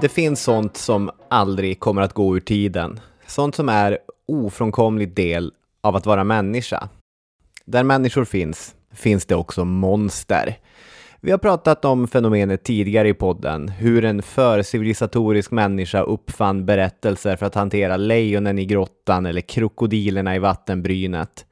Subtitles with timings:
[0.00, 3.00] Det finns sånt som aldrig kommer att gå ur tiden.
[3.26, 3.98] Sånt som är
[4.28, 6.88] ofrånkomlig del av att vara människa.
[7.64, 10.58] Där människor finns, finns det också monster.
[11.20, 17.46] Vi har pratat om fenomenet tidigare i podden, hur en förcivilisatorisk människa uppfann berättelser för
[17.46, 21.46] att hantera lejonen i grottan eller krokodilerna i vattenbrynet.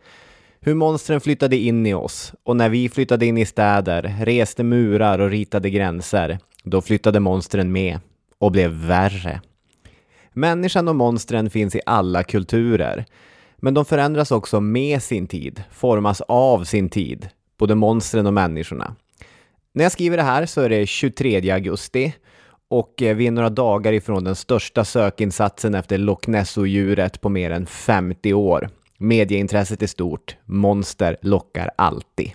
[0.61, 5.19] Hur monstren flyttade in i oss och när vi flyttade in i städer, reste murar
[5.19, 7.99] och ritade gränser, då flyttade monstren med
[8.39, 9.41] och blev värre.
[10.33, 13.05] Människan och monstren finns i alla kulturer,
[13.57, 18.97] men de förändras också med sin tid, formas av sin tid, både monstren och människorna.
[19.77, 22.15] När jag skriver det här så är det 23 augusti
[22.69, 27.51] och eh, vi är några dagar ifrån den största sökinsatsen efter Loch Ness-odjuret på mer
[27.51, 28.69] än 50 år.
[28.99, 32.33] Medieintresset är stort, monster lockar alltid.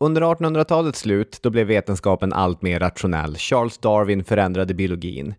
[0.00, 3.36] Under 1800-talets slut, då blev vetenskapen allt mer rationell.
[3.36, 5.34] Charles Darwin förändrade biologin.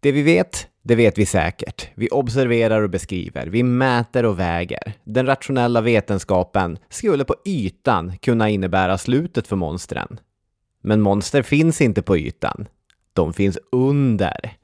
[0.00, 1.88] Det vi vet, det vet vi säkert.
[1.94, 4.92] Vi observerar och beskriver, vi mäter och väger.
[5.04, 10.18] Den rationella vetenskapen skulle på ytan kunna innebära slutet för monstren.
[10.86, 12.68] Men monster finns inte på ytan.
[13.12, 14.56] De finns under.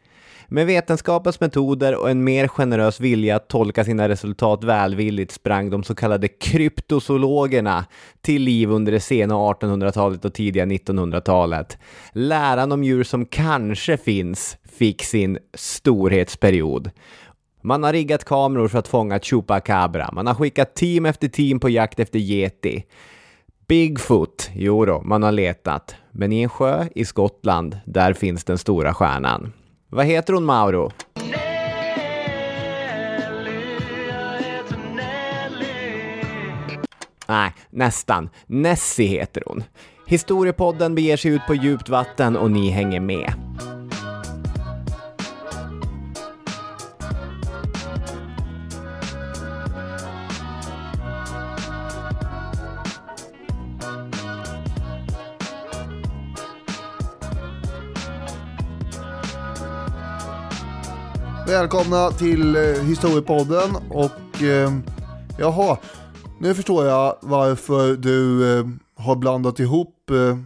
[0.49, 5.83] Med vetenskapens metoder och en mer generös vilja att tolka sina resultat välvilligt sprang de
[5.83, 7.85] så kallade kryptozoologerna
[8.21, 11.79] till liv under det sena 1800-talet och tidiga 1900-talet.
[12.13, 16.91] Läran om djur som kanske finns fick sin storhetsperiod.
[17.63, 20.11] Man har riggat kameror för att fånga Chupacabra.
[20.13, 22.85] Man har skickat team efter team på jakt efter Yeti.
[23.73, 25.97] Bigfoot, jo då, man har letat.
[26.11, 29.53] Men i en sjö i Skottland, där finns den stora stjärnan.
[29.89, 30.91] Vad heter hon, Mauro?
[37.29, 38.31] Nej, nästan.
[38.47, 39.65] Nessie heter hon.
[40.07, 43.33] Historiepodden beger sig ut på djupt vatten och ni hänger med.
[61.47, 64.73] Välkomna till eh, Historiepodden och eh,
[65.39, 65.79] jaha,
[66.41, 68.67] nu förstår jag varför du eh,
[68.97, 70.39] har blandat ihop eh,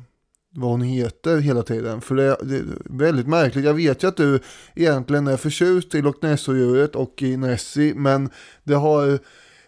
[0.51, 2.01] vad hon heter hela tiden.
[2.01, 3.65] För det, det, är väldigt märkligt.
[3.65, 4.41] Jag vet ju att du
[4.75, 8.31] egentligen är förtjust i Loch Ness-djuret och i Nessie, men
[8.65, 9.19] det har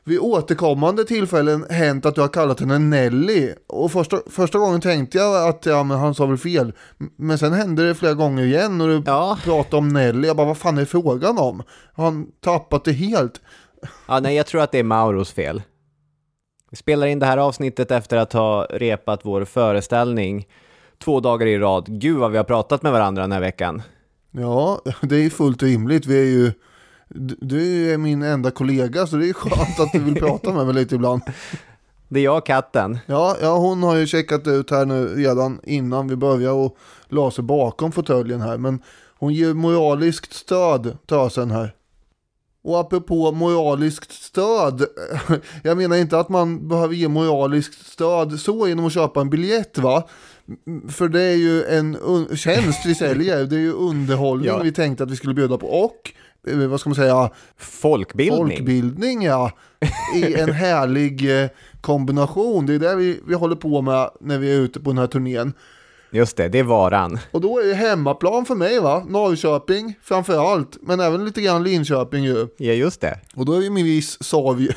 [0.08, 3.52] vid återkommande tillfällen hänt att du har kallat henne Nelly.
[3.66, 6.72] Och första, första gången tänkte jag att ja, men han sa väl fel.
[7.16, 9.38] Men sen hände det flera gånger igen och du Ja.
[9.44, 10.26] pratade om Nelly.
[10.28, 11.62] Jag bara, vad fan är frågan om?
[11.94, 13.40] Har han tappat det helt?
[14.08, 15.62] Ja, nej, jag tror att det är Mauros fel.
[16.70, 20.46] Vi spelar in det här avsnittet efter att ha repat vår föreställning
[21.04, 21.84] två dagar i rad.
[21.88, 23.82] Gud vad vi har pratat med varandra den här veckan.
[24.30, 26.06] Ja, det är fullt rimligt.
[26.06, 26.52] Vi är ju...
[27.40, 30.74] Du är min enda kollega så det är skönt att du vill prata med mig
[30.74, 31.22] lite ibland.
[32.08, 32.98] Det är jag katten.
[33.06, 36.76] Ja, ja, hon har ju checkat ut här nu redan innan vi börjar och
[37.08, 38.58] la sig bakom fåtöljen här.
[38.58, 38.82] Men
[39.18, 41.74] hon ger moraliskt stöd, tösen här.
[42.64, 44.84] Och apropå moraliskt stöd,
[45.62, 49.78] jag menar inte att man behöver ge moraliskt stöd så genom att köpa en biljett
[49.78, 50.08] va?
[50.88, 51.96] För det är ju en
[52.36, 54.58] tjänst vi säljer, det är ju underhållning Ja.
[54.62, 55.66] vi tänkte att vi skulle bjuda på.
[55.66, 56.12] Och,
[56.42, 58.56] vad ska man säga, Folkbildning.
[58.56, 59.52] Folkbildning ja,
[60.16, 61.48] i en härlig eh,
[61.80, 62.66] kombination.
[62.66, 65.06] Det är det vi, vi håller på med när vi är ute på den här
[65.06, 65.52] turnén.
[66.10, 67.18] Just det, det är varan.
[67.30, 71.62] Och då är det hemmaplan för mig va, Norrköping framför allt, men även lite grann
[71.62, 72.48] Linköping ju.
[72.56, 73.20] Ja, just det.
[73.34, 74.68] Och då är ju med viss sorg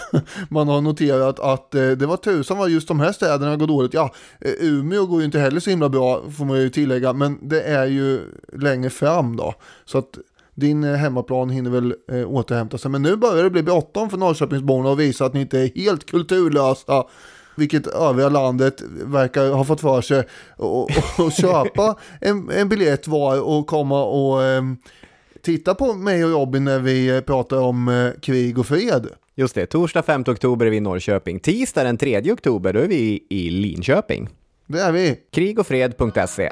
[0.50, 3.94] man har noterat att eh, det var tusan vad just de här städerna går dåligt.
[3.94, 7.50] Ja, eh, Umeå går ju inte heller så himla bra får man ju tillägga, men
[7.50, 8.22] det är ju
[8.54, 9.54] längre fram då.
[9.86, 10.18] Så att
[10.56, 12.92] din eh, hemmaplan hinner väl eh, återhämta sig.
[12.92, 16.12] Men nu börjar det bli bråttom för Norrköpingsborna och visa att ni inte är helt
[16.12, 17.04] kulturlösa.
[17.56, 20.24] Vilket övriga landet verkar ha fått för sig
[20.58, 20.90] och, och,
[21.26, 24.78] och köpa en, en biljett var och komma och ehm,
[25.44, 29.08] titta på mig och Robin när vi eh, pratar om eh, krig och fred.
[29.36, 31.40] Just det, torsdag 5 oktober är vi i Norrköping.
[31.40, 34.30] Tisdag den 3 oktober, då är vi i- i Linköping.
[34.68, 35.16] Det är vi.
[35.32, 36.52] Krigofred.se.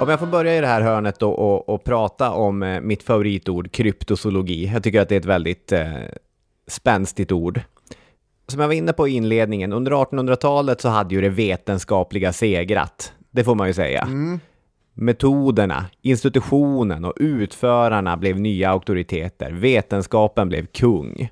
[0.00, 3.02] Om jag får börja i det här hörnet då och, och prata om eh, mitt
[3.02, 4.70] favoritord, kryptozoologi.
[4.72, 5.92] Jag tycker att det är ett väldigt eh,
[6.66, 7.60] spänstigt ord.
[8.48, 13.12] Som jag var inne på i inledningen, under 1800-talet så hade ju det vetenskapliga segrat.
[13.30, 14.08] Det får man ju säga.
[14.94, 19.50] Metoderna, institutionen och utförarna blev nya auktoriteter.
[19.52, 21.28] Vetenskapen blev kung.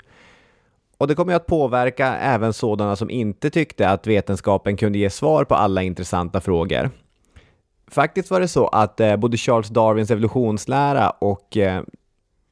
[0.99, 5.11] Och det kommer ju att påverka även sådana som inte tyckte att vetenskapen kunde ge
[5.11, 6.91] svar på alla intressanta frågor.
[7.95, 11.83] Faktiskt var det så att eh, både Charles Darwins evolutionslära och eh,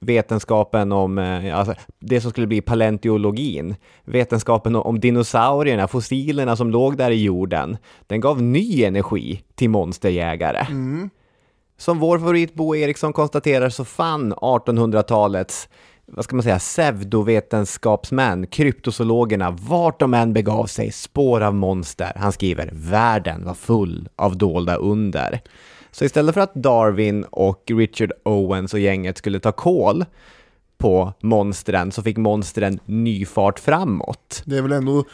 [0.01, 3.75] vetenskapen om eh, alltså, det som skulle bli paleontologin,
[4.05, 10.67] vetenskapen om dinosaurierna, fossilerna som låg där i jorden, den gav ny energi till monsterjägare.
[11.77, 15.69] Som vår favorit Bo Eriksson konstaterar så fann 1800-talets
[16.15, 22.13] vad ska man säga, pseudovetenskapsmän, kryptozoologerna, vart de än begav sig, spår av monster.
[22.17, 25.41] Han skriver, världen var full av dolda under.
[25.91, 30.05] Så istället för att Darwin och Richard Owens och gänget skulle ta koll
[30.79, 34.43] på monstren så fick monstren ny fart framåt.
[34.45, 35.05] Det är väl ändå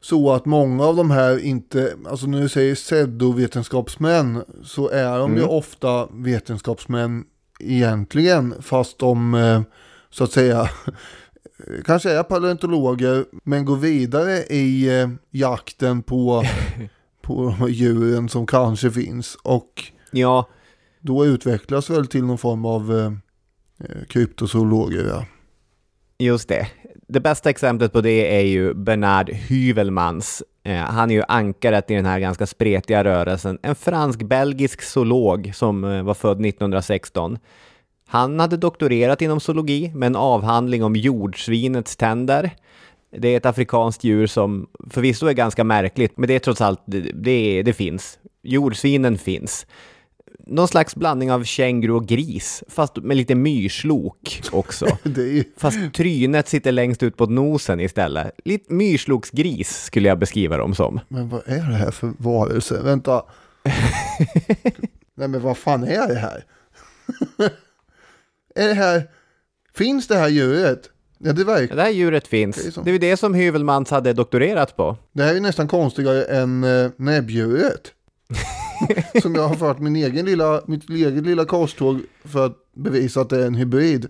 [0.00, 5.36] så att många av de här inte, alltså när du säger pseudovetenskapsmän så är de
[5.36, 7.24] ju ofta vetenskapsmän
[7.60, 9.62] egentligen fast de eh,
[10.12, 10.70] så att säga
[11.84, 16.44] kanske är paleontologer men går vidare i eh, jakten på,
[17.22, 20.48] på djuren som kanske finns och Ja,
[21.00, 23.12] då utvecklas väl till någon form av eh,
[23.88, 25.04] eh, kryptozoologer.
[25.08, 25.26] Ja.
[26.18, 26.66] Just det.
[27.08, 30.42] Det bästa exemplet på det är ju Bernard Hüvelmans.
[30.64, 33.58] Eh, han är ju ankaret i den här ganska spretiga rörelsen.
[33.62, 37.38] En fransk-belgisk zoolog som eh, var född 1916.
[38.12, 42.50] Han hade doktorerat inom zoologi med en avhandling om jordsvinets tänder.
[43.16, 46.80] Det är ett afrikanskt djur som förvisso är ganska märkligt, men det är trots allt,
[46.86, 48.18] det, det, finns.
[48.42, 49.66] Jordsvinen finns.
[50.46, 54.86] Någon slags blandning av känguru och gris, fast med lite myrslok också.
[55.16, 58.32] Ju, Fast trynet sitter längst ut på nosen istället.
[58.44, 61.00] Lite myrsloksgris skulle jag beskriva dem som.
[61.08, 62.80] men vad är det här för varelse?
[62.84, 63.22] Vänta.
[65.14, 66.44] Nej men vad fan är det här?
[68.54, 69.10] är det här,
[69.74, 70.88] finns det här djuret?
[71.18, 72.74] Ja det verkar, Det här djuret Det är finns.
[72.74, 72.80] så.
[72.82, 74.96] Det är det som Hyvelmans hade doktorerat på.
[75.12, 77.92] det här är nästan konstigare än eh, näbbdjuret.
[79.22, 83.30] Som jag har fört min egen lilla, mitt eget lilla korståg för att bevisa att
[83.30, 84.06] det är en hybrid.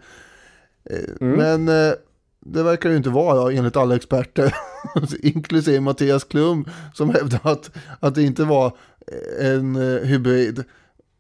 [0.91, 1.93] Eh, Men eh,
[2.41, 4.55] det verkar ju inte vara enligt alla experter.
[5.23, 7.71] Inklusive Mattias Klum som hävdar att,
[8.01, 8.77] att det inte var
[9.41, 10.65] eh, en hybrid.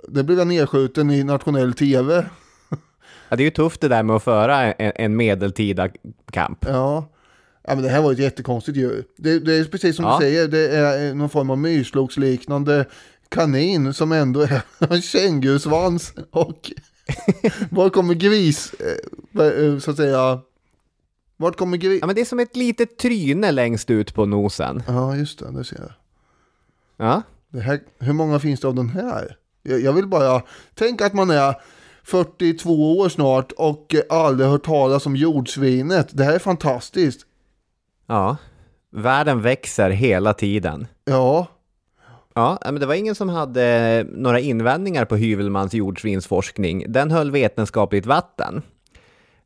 [0.08, 2.26] Det blev jag nedskjuten i nationell tv.
[3.32, 5.88] Ja, det är ju tufft det där med att föra en, en medeltida
[6.30, 6.58] kamp.
[6.68, 7.08] Ja.
[7.62, 9.04] ja, men det här var ett jättekonstigt djur.
[9.16, 10.18] Det, det är precis som Ja.
[10.18, 12.84] du säger, det är någon form av myrsloksliknande
[13.28, 16.14] kanin som ändå är en kängurusvans.
[16.30, 16.70] Och
[17.70, 18.74] var kommer gris,
[19.38, 20.40] eh, eh, så att säga,
[21.36, 21.98] vart kommer gris?
[22.00, 24.82] Ja, men det är som ett litet tryne längst ut på nosen.
[24.86, 25.92] Ja, just det, det ser jag.
[26.96, 29.36] Ja, Det här, hur många finns det av den här?
[29.62, 30.42] Jag, jag vill bara,
[30.74, 31.54] tänk att man är
[32.04, 36.08] 42 år snart och eh, aldrig hört talas om jordsvinet.
[36.12, 37.26] Det här är fantastiskt.
[38.06, 38.36] ja.
[38.94, 40.86] Världen växer hela tiden.
[41.04, 41.46] Ja,
[42.34, 46.84] Ja, men det var ingen som hade några invändningar på Hyvelmans jordsvinsforskning.
[46.88, 48.62] Den höll vetenskapligt vatten.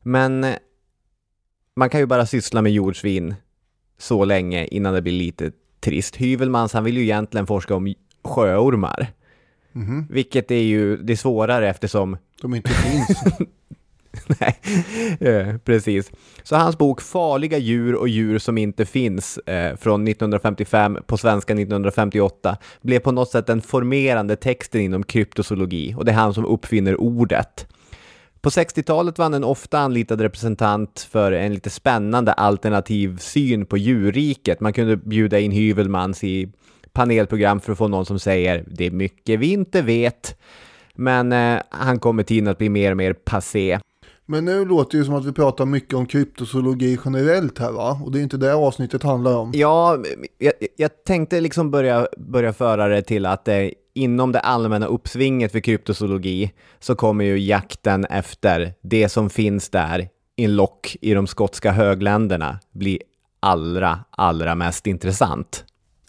[0.01, 0.45] Men
[1.75, 3.35] man kan ju bara syssla med jordsvin
[3.97, 6.15] så länge innan det blir lite trist.
[6.15, 9.07] Hyvelmans, han vill ju egentligen forska om sjöormar.
[10.09, 13.23] Vilket är ju det är svårare eftersom de inte finns.
[14.39, 14.59] Nej,
[15.19, 16.11] eh, precis.
[16.43, 21.53] Så hans bok Farliga djur och djur som inte finns eh, från 1955 på svenska
[21.53, 26.45] 1958 blev på något sätt den formerande texten inom kryptozoologi och det är han som
[26.45, 27.67] uppfinner ordet.
[28.41, 33.77] På 60-talet var han en ofta anlitad representant för en lite spännande alternativ syn på
[33.77, 34.59] djurriket.
[34.59, 36.51] Man kunde bjuda in Hyvelmans i
[36.93, 40.37] panelprogram för att få någon som säger det är mycket vi inte vet.
[40.97, 43.79] Men eh, han kommer tiden att bli mer och mer passé.
[44.25, 48.01] Men nu låter det ju som att vi pratar mycket om kryptozoologi generellt här va?
[48.05, 49.51] Och det är inte det avsnittet handlar om.
[49.53, 50.03] Ja,
[50.37, 55.51] jag, jag tänkte liksom börja, börja föra det till att eh, inom det allmänna uppsvinget
[55.51, 61.27] för kryptozoologi så kommer ju jakten efter det som finns där in lock i de
[61.27, 63.01] skotska högländerna bli
[63.39, 65.65] allra, allra mest intressant.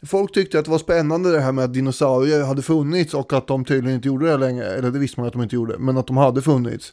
[0.06, 3.46] Folk tyckte att det var spännande det här med att dinosaurier hade funnits och att
[3.46, 4.66] de tydligen inte gjorde det längre.
[4.66, 6.92] Eller det visste man att de inte gjorde, men att de hade funnits.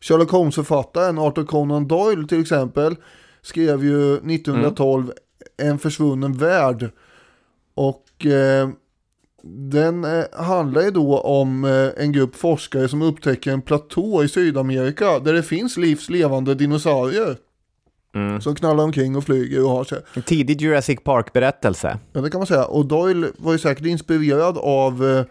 [0.00, 2.96] Sherlock Holmes-författaren Arthur Conan Doyle till exempel
[3.42, 5.12] skrev ju 1912
[5.56, 6.90] En försvunnen värld.
[7.74, 8.68] Och eh,
[9.42, 14.28] den eh, handlar ju då om eh, en grupp forskare som upptäcker en platå i
[14.28, 16.54] Sydamerika där det finns livs levande
[18.12, 18.40] dinosaurier.
[18.40, 19.98] Som knallar omkring och flyger och har sig.
[20.14, 21.98] En tidig Jurassic Park-berättelse.
[22.12, 22.64] Ja, det kan man säga.
[22.64, 25.24] Och Doyle var ju säkert inspirerad av eh,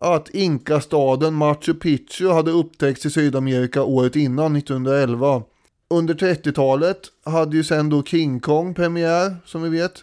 [0.00, 5.42] att Inka-staden Machu Picchu hade upptäckts i Sydamerika året innan, 1911.
[5.90, 10.02] Under 30-talet hade ju sen då King Kong premiär, som vi vet.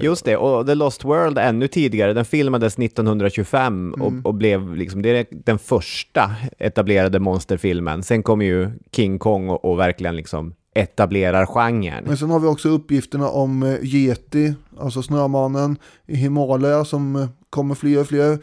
[0.00, 5.02] Just det, och The Lost World ännu tidigare, den filmades 1925 och, och blev liksom,
[5.02, 8.02] det är den första etablerade monsterfilmen.
[8.02, 12.04] Sen kommer ju King Kong och, och verkligen liksom etablerar genren.
[12.04, 17.28] Men sen har vi också uppgifterna om eh, Yeti, alltså Snömannen i Himalaya som eh,
[17.50, 18.38] kommer fler och fler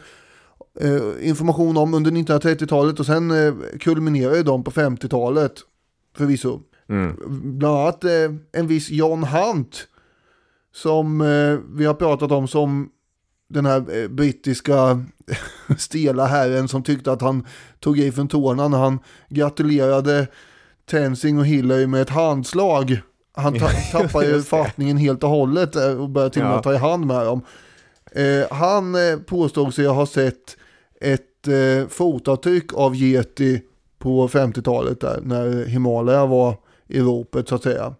[0.80, 3.32] eh, information om under 1930-talet och sen
[3.80, 5.52] kulminerar ju de på 50-talet
[6.16, 6.60] förvisso.
[6.88, 7.16] Mm.
[7.58, 8.04] Bland annat
[8.52, 9.88] en viss John Hunt
[10.74, 11.18] som
[11.74, 12.88] vi har pratat om som
[13.48, 15.04] den här brittiska
[15.78, 17.46] stela herren som tyckte att han
[17.80, 18.98] tog i från tårna när han
[19.28, 20.26] gratulerade
[20.90, 23.00] Tenzing och Hillary med ett handslag.
[23.32, 26.62] Han ta tappar ju fattningen helt och hållet eh, och börjar till och med Ja.
[26.62, 27.42] ta i hand med dem.
[28.12, 30.56] Eh, han eh, påstod sig ha sett
[31.00, 33.62] ett eh, fotavtryck av Yeti
[33.98, 37.94] på 50-talet där när Himalaya var i ropet så att säga.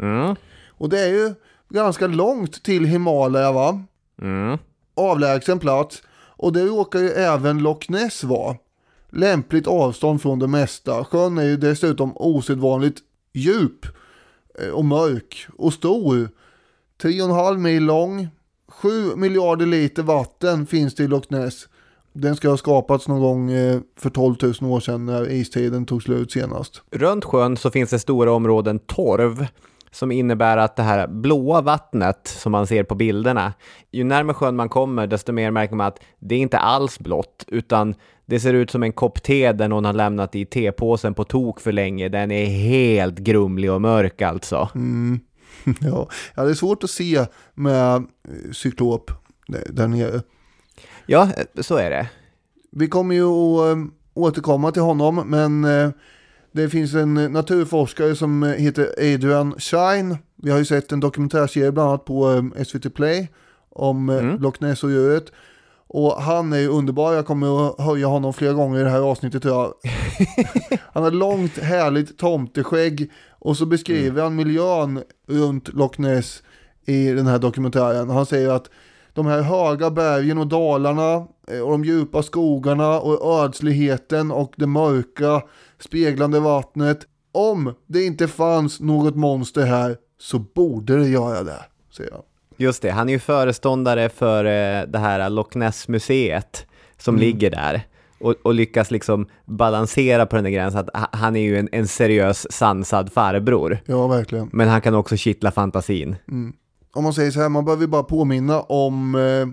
[0.00, 0.36] Mm.
[0.68, 1.34] Och det är ju
[1.68, 3.82] ganska långt till Himalaya va?
[4.22, 4.58] Mm.
[4.94, 6.02] Avlägsen plats.
[6.38, 8.56] Och det råkar ju även Loch Ness vara.
[9.16, 11.04] Lämpligt avstånd från det mesta.
[11.04, 12.98] Sjön är ju dessutom osedvanligt
[13.34, 13.86] djup
[14.58, 16.28] eh, och mörk och stor.
[17.02, 18.28] 3,5 mil lång.
[18.68, 21.68] 7 miljarder liter vatten finns det i Loch Ness.
[22.12, 26.02] Den ska ha skapats någon gång eh, för 12 000 år sedan när istiden tog
[26.02, 26.82] slut senast.
[26.90, 29.46] Runt sjön så finns det stora områden torv
[29.90, 33.52] som innebär att det här blåa vattnet som man ser på bilderna,
[33.92, 37.44] ju närmare sjön man kommer desto mer märker man att det är inte alls blått
[37.48, 37.94] utan
[38.26, 41.60] det ser ut som en kopp te där någon har lämnat i tepåsen på tok
[41.60, 42.08] för länge.
[42.08, 44.68] Den är helt grumlig och mörk alltså.
[45.80, 46.08] ja.
[46.34, 48.06] ja, det är svårt att se med
[48.52, 49.10] cyklop
[49.48, 50.20] där- där nere.
[51.06, 51.28] Ja,
[51.60, 52.08] så är det.
[52.72, 53.82] Vi kommer ju att eh,
[54.14, 55.90] återkomma till honom, men eh,
[56.56, 60.18] det finns en eh, naturforskare som eh, heter Adrian Shine.
[60.36, 63.28] Vi har ju sett en dokumentärserie bland annat på eh, SVT Play
[63.70, 64.40] om mm.
[64.40, 65.32] Loch Ness och djuret.
[65.88, 69.00] Och han är ju underbar, jag kommer att höja honom flera gånger i det här
[69.00, 69.74] avsnittet tror jag.
[70.92, 76.42] han har långt härligt tomteskägg och så beskriver han miljön runt Loch Ness
[76.86, 78.10] i den här dokumentären.
[78.10, 78.70] Han säger att
[79.12, 81.16] de här höga bergen och dalarna
[81.64, 85.42] och de djupa skogarna och ödsligheten och det mörka
[85.80, 86.98] speglande vattnet.
[87.32, 91.64] Om det inte fanns något monster här så borde det göra det,
[91.96, 92.22] säger han.
[92.56, 96.66] Just det, han är ju föreståndare för eh, det här Loch Ness-museet
[96.98, 97.86] som ligger där
[98.20, 101.68] och, och lyckas liksom balansera på den där gränsen att ha- han är ju en,
[101.72, 103.78] en seriös sansad farbror.
[103.86, 104.50] Ja, verkligen.
[104.52, 106.16] Men han kan också kittla fantasin.
[106.94, 109.48] Om man säger så här, man behöver bara påminna om eh,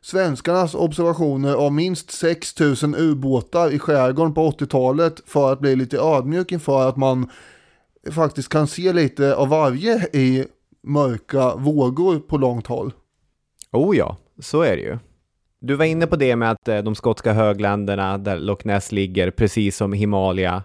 [0.00, 6.52] svenskarnas observationer av minst 6000 ubåtar i skärgården på 80-talet för att bli lite ödmjuk
[6.52, 7.30] inför att man
[8.10, 10.44] faktiskt kan se lite av varje i
[10.82, 12.92] mörka vågor på långt håll.
[13.72, 14.98] Oh ja, så är det ju.
[15.60, 19.30] Du var inne på det med att eh, de skotska högländerna där Loch Ness ligger,
[19.30, 20.62] precis som Himalaya,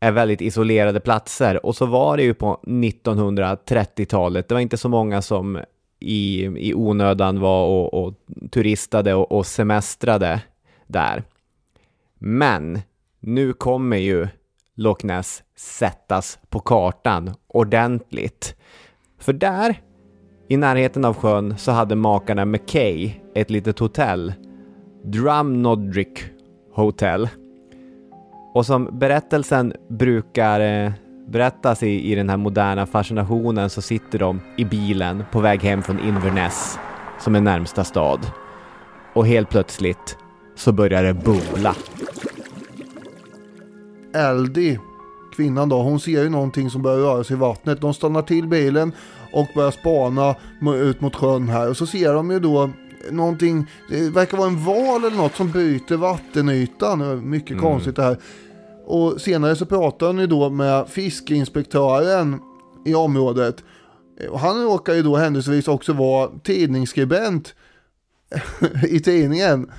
[0.00, 1.66] är väldigt isolerade platser.
[1.66, 4.48] Och så var det ju på 1930-talet.
[4.48, 5.60] Det var inte så många som
[6.00, 8.14] i, i onödan var och, och
[8.50, 10.42] turistade och, och semestrade
[10.86, 11.22] där.
[12.18, 12.80] Men
[13.20, 14.28] nu kommer ju
[14.74, 18.56] Loch Ness sättas på kartan ordentligt.
[19.18, 19.80] För där,
[20.48, 24.32] i närheten av sjön, så hade makarna McKay ett litet hotell.
[25.04, 26.24] Drumnodrick
[26.72, 27.28] Hotel.
[28.54, 30.92] Och som berättelsen brukar eh,
[31.30, 35.82] berättas i, i den här moderna fascinationen så sitter de i bilen på väg hem
[35.82, 36.78] från Inverness,
[37.20, 38.30] som är närmsta stad.
[39.14, 40.16] Och helt plötsligt
[40.56, 41.74] så börjar det bubbla.
[44.14, 44.80] Eldie,
[45.36, 47.80] kvinnan då, hon ser ju någonting som börjar röra sig i vattnet.
[47.80, 48.92] De stannar till bilen
[49.32, 50.34] och börjar spana
[50.74, 51.70] ut mot sjön här.
[51.70, 52.70] Och så ser de ju då
[53.10, 57.30] någonting, det verkar vara en val eller något som byter vattenytan.
[57.30, 57.62] Mycket mm.
[57.62, 58.16] konstigt det här.
[58.90, 62.40] Och senare så pratar han ju då med fiskeinspektören
[62.84, 63.64] i området.
[64.30, 67.54] Och han råkar ju då händelsevis också vara tidningsskribent
[68.88, 69.70] i tidningen.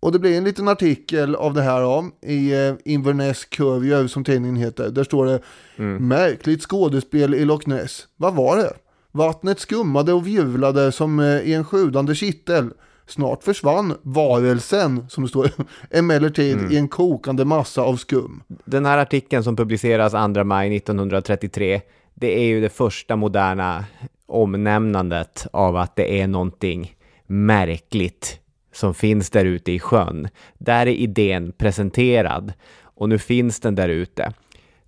[0.00, 4.24] Och det blir en liten artikel av det här då, i eh, Inverness Courier som
[4.24, 4.90] tidningen heter.
[4.90, 5.40] Där står det
[5.76, 6.08] mm.
[6.08, 8.06] Märkligt skådespel i Loch Ness.
[8.16, 8.72] Vad var det?
[9.12, 12.70] Vattnet skummade och virvlade som eh, i en sjudande kittel.
[13.08, 15.50] Snart försvann varelsen, som det står,
[15.90, 16.72] emellertid mm.
[16.72, 18.42] i en kokande massa av skum.
[18.64, 21.80] Den här artikeln som publiceras 2 maj 1933,
[22.14, 23.84] det är ju det första moderna
[24.26, 26.94] omnämnandet av att det är någonting
[27.26, 28.40] märkligt
[28.72, 30.28] som finns där ute i sjön.
[30.58, 34.32] Där är idén presenterad och nu finns den där ute.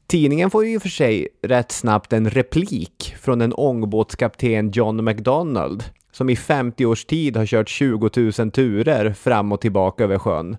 [0.06, 6.30] Tidningen får ju för sig rätt snabbt en replik från en ångbåtskapten John McDonald som
[6.30, 10.56] i 50 års tid har kört 20 000 turer fram och tillbaka över sjön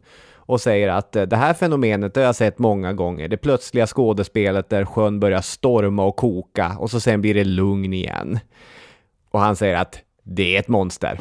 [0.52, 3.28] och säger att eh, det här fenomenet har jag sett många gånger.
[3.28, 7.94] Det plötsliga skådespelet där sjön börjar storma och koka och så sen blir det lugn
[7.94, 8.40] igen.
[9.32, 11.20] Och han säger att det är ett monster.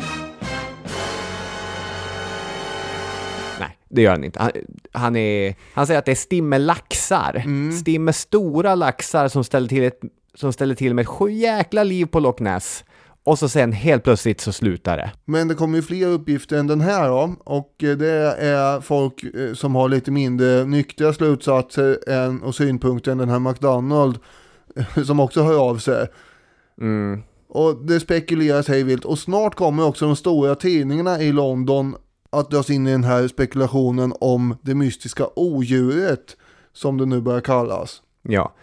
[3.61, 4.41] Nej, det gör han inte.
[4.41, 4.51] Han,
[4.93, 7.43] han, är, han säger att det är stimmelaxar.
[7.45, 7.73] Mm.
[7.73, 10.01] Stimme stora laxar som ställer till ett
[10.35, 12.85] som ställer till med ett sjujäkla liv på Loch Ness.
[13.25, 15.13] Och så sen helt plötsligt så slutar det.
[15.25, 17.35] Men det kommer ju fler uppgifter än den här då.
[17.45, 23.13] Och eh, det är folk eh, som har lite mindre nyktiga slutsatser än, och synpunkter
[23.13, 24.19] än den här McDonald.
[25.07, 26.07] Som också hör av sig.
[26.81, 27.23] Mm.
[27.49, 29.05] Och det spekuleras hej vilt.
[29.05, 31.97] Och snart kommer också de stora tidningarna i London
[32.31, 36.37] att dras in i den här spekulationen om det mystiska odjuret.
[36.73, 38.03] Som det nu börjar kallas.
[38.23, 38.55] Ja,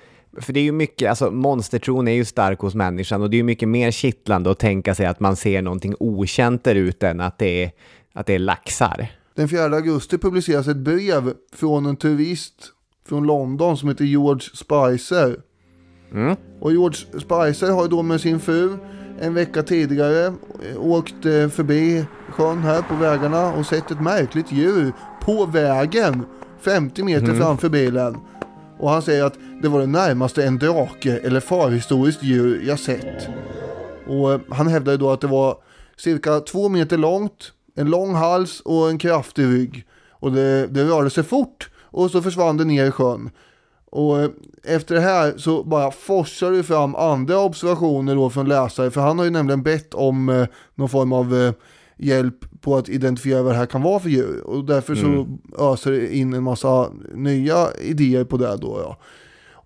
[0.42, 3.38] för det är ju mycket, alltså monstertron är ju stark hos människan och det är
[3.38, 7.22] ju mycket mer kittlande att tänka sig att man ser någonting okänt där ute än
[7.22, 7.72] att det är,
[8.14, 9.12] att det är laxar.
[9.36, 12.74] Den 4 augusti publiceras ett brev från en turist
[13.08, 15.40] från London som heter George Spicer.
[16.14, 16.36] Mm.
[16.60, 18.78] Och George Spicer har ju då med sin fru
[19.20, 20.34] en vecka tidigare
[20.78, 26.26] åkt eh, förbi sjön här på vägarna och sett ett märkligt djur på vägen
[26.62, 27.38] 50 meter mm.
[27.38, 28.18] framför bilen.
[28.80, 33.28] Och han säger att det var det närmaste en drake eller förhistoriskt djur jag sett.
[34.08, 35.58] Och eh, han hävdade då att det var
[35.98, 39.86] cirka två meter långt, en lång hals och en kraftig rygg.
[40.12, 43.30] Och det, det rörde sig fort och så försvann det ner i sjön.
[43.92, 44.30] Och eh,
[44.64, 48.92] efter det här så bara forsar det fram andra observationer då från läsare.
[48.92, 51.54] För han har ju nämligen bett om eh, någon form av eh,
[51.98, 54.42] hjälp på att identifiera vad det här kan vara för djur.
[54.46, 55.40] Och därför mm.
[55.56, 58.80] så öser det in en massa nya idéer på det då.
[58.84, 58.98] Ja.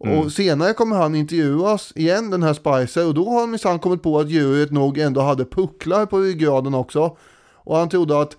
[0.03, 0.19] Mm.
[0.19, 4.03] Och senare kommer han intervjuas igen, den här Spicer, och då har han minsann kommit
[4.03, 7.17] på att djuret nog ändå hade pucklar på ryggraden också.
[7.53, 8.37] Och han trodde att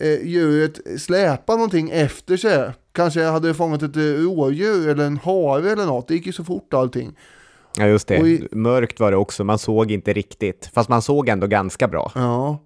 [0.00, 2.70] eh, djuret släpade någonting efter sig.
[2.92, 6.08] Kanske hade fångat ett eh, rådjur eller en hare eller något.
[6.08, 7.16] Det gick ju så fort allting.
[7.76, 8.16] Ja, just det.
[8.16, 9.44] I, Mörkt var det också.
[9.44, 10.70] Man såg inte riktigt.
[10.74, 12.12] Fast man såg ändå ganska bra.
[12.14, 12.58] Ja.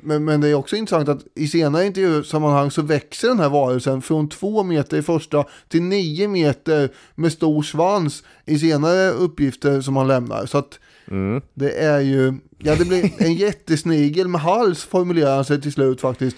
[0.00, 4.02] Men, men det är också intressant att i senare intervjusammanhang så växer den här varelsen
[4.02, 9.96] från två meter i första till nio meter med stor svans i senare uppgifter som
[9.96, 10.46] han lämnar.
[10.46, 10.78] Så att
[11.10, 11.42] mm.
[11.54, 16.00] det är ju, ja det blir en jättesnigel med hals formulerar han sig till slut
[16.00, 16.36] faktiskt.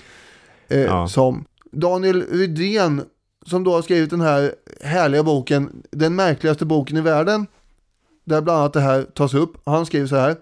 [0.69, 1.09] Eh, ja.
[1.09, 3.03] Som Daniel Rydén
[3.47, 7.47] som då har skrivit den här härliga boken, den märkligaste boken i världen.
[8.25, 9.57] Där bland annat det här tas upp.
[9.65, 10.37] Han skriver så här.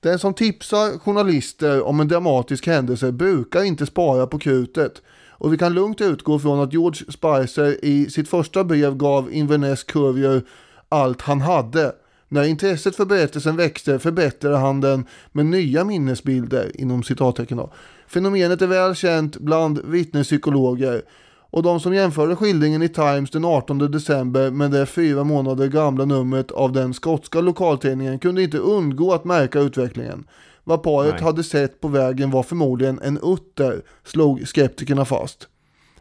[0.00, 5.02] Den som tipsar journalister om en dramatisk händelse brukar inte spara på krutet.
[5.30, 9.84] Och vi kan lugnt utgå från att George Spicer i sitt första brev gav Inverness
[9.84, 10.42] Courier
[10.88, 11.92] allt han hade.
[12.28, 17.60] När intresset för berättelsen växte förbättrade han den med nya minnesbilder inom citattecken.
[18.06, 21.02] Fenomenet är väl känt bland vittnespsykologer
[21.50, 26.04] och de som jämförde skildringen i Times den 18 december med det fyra månader gamla
[26.04, 30.26] numret av den skotska lokaltidningen kunde inte undgå att märka utvecklingen.
[30.64, 31.22] Vad paret Nej.
[31.22, 35.48] hade sett på vägen var förmodligen en utter, slog skeptikerna fast.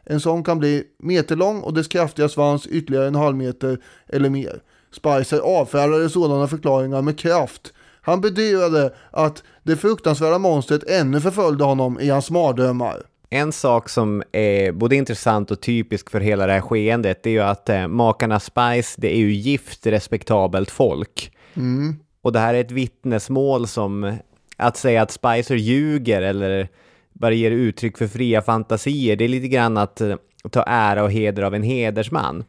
[0.03, 4.61] En sån kan bli meterlång och dess kraftiga svans ytterligare en halv meter eller mer.
[4.91, 7.73] Spicer avfärdade sådana förklaringar med kraft.
[8.01, 13.03] Han bedyrade att det fruktansvärda monstret ännu förföljde honom i hans mardrömmar.
[13.29, 17.33] En sak som är både intressant och typisk för hela det här skeendet det är
[17.33, 21.31] ju att eh, makarna Spice, det är ju gift respektabelt folk.
[22.21, 24.17] Och det här är ett vittnesmål som,
[24.57, 26.69] att säga att Spicer ljuger eller
[27.13, 30.15] bara ger uttryck för fria fantasier, det är lite grann att eh,
[30.51, 32.43] ta ära och heder av en hedersman.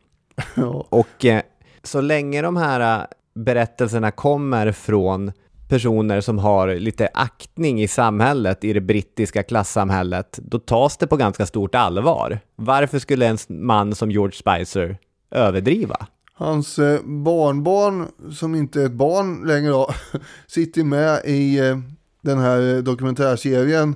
[0.89, 1.43] Och eh,
[1.83, 5.33] så länge de här eh, berättelserna kommer från
[5.69, 11.17] personer som har lite aktning i samhället, i det brittiska klassamhället, då tas det på
[11.17, 12.41] ganska stort allvar.
[12.57, 14.99] Varför skulle en man som George Spicer
[15.31, 16.07] överdriva?
[16.35, 19.91] Hans eh, barnbarn, som inte är ett barn längre då,
[20.47, 21.79] sitter med i eh,
[22.21, 23.95] den här eh, dokumentärserien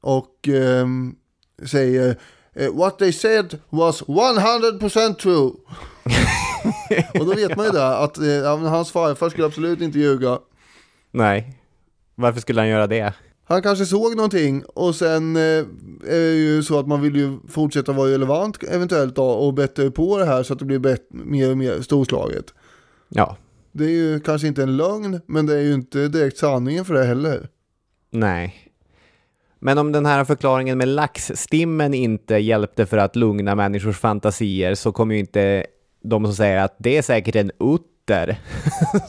[0.00, 0.86] och eh,
[1.66, 2.16] säger
[2.72, 5.52] What they said was 100% true.
[7.20, 10.38] och då vet man ju det, att eh, hans farfar skulle absolut inte ljuga.
[11.14, 11.58] Nej,
[12.14, 13.14] varför skulle han göra det?
[13.44, 17.38] Han kanske såg någonting och sen eh, är det ju så att man vill ju
[17.48, 21.04] fortsätta vara relevant eventuellt då och bättre på det här så att det blir bättre,
[21.10, 22.44] mer och mer storslaget.
[23.08, 23.36] Ja,
[23.72, 26.94] Det är ju kanske inte en lögn, men det är ju inte direkt sanningen för
[26.94, 27.48] det heller.
[28.10, 28.54] nej.
[29.58, 34.92] Men om den här förklaringen med laxstimmen inte hjälpte för att lugna människors fantasier så
[34.92, 35.66] kommer ju inte
[36.02, 37.50] de som säger att det är säkert en
[38.04, 38.36] utter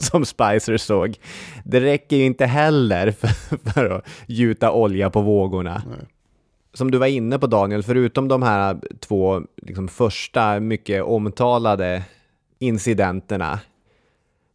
[0.00, 1.16] som Spicer såg.
[1.64, 3.28] Det räcker ju inte heller för,
[3.70, 5.82] för att gjuta olja på vågorna.
[6.74, 12.02] Som du var inne på Daniel, förutom de här två liksom, första mycket omtalade
[12.58, 13.60] incidenterna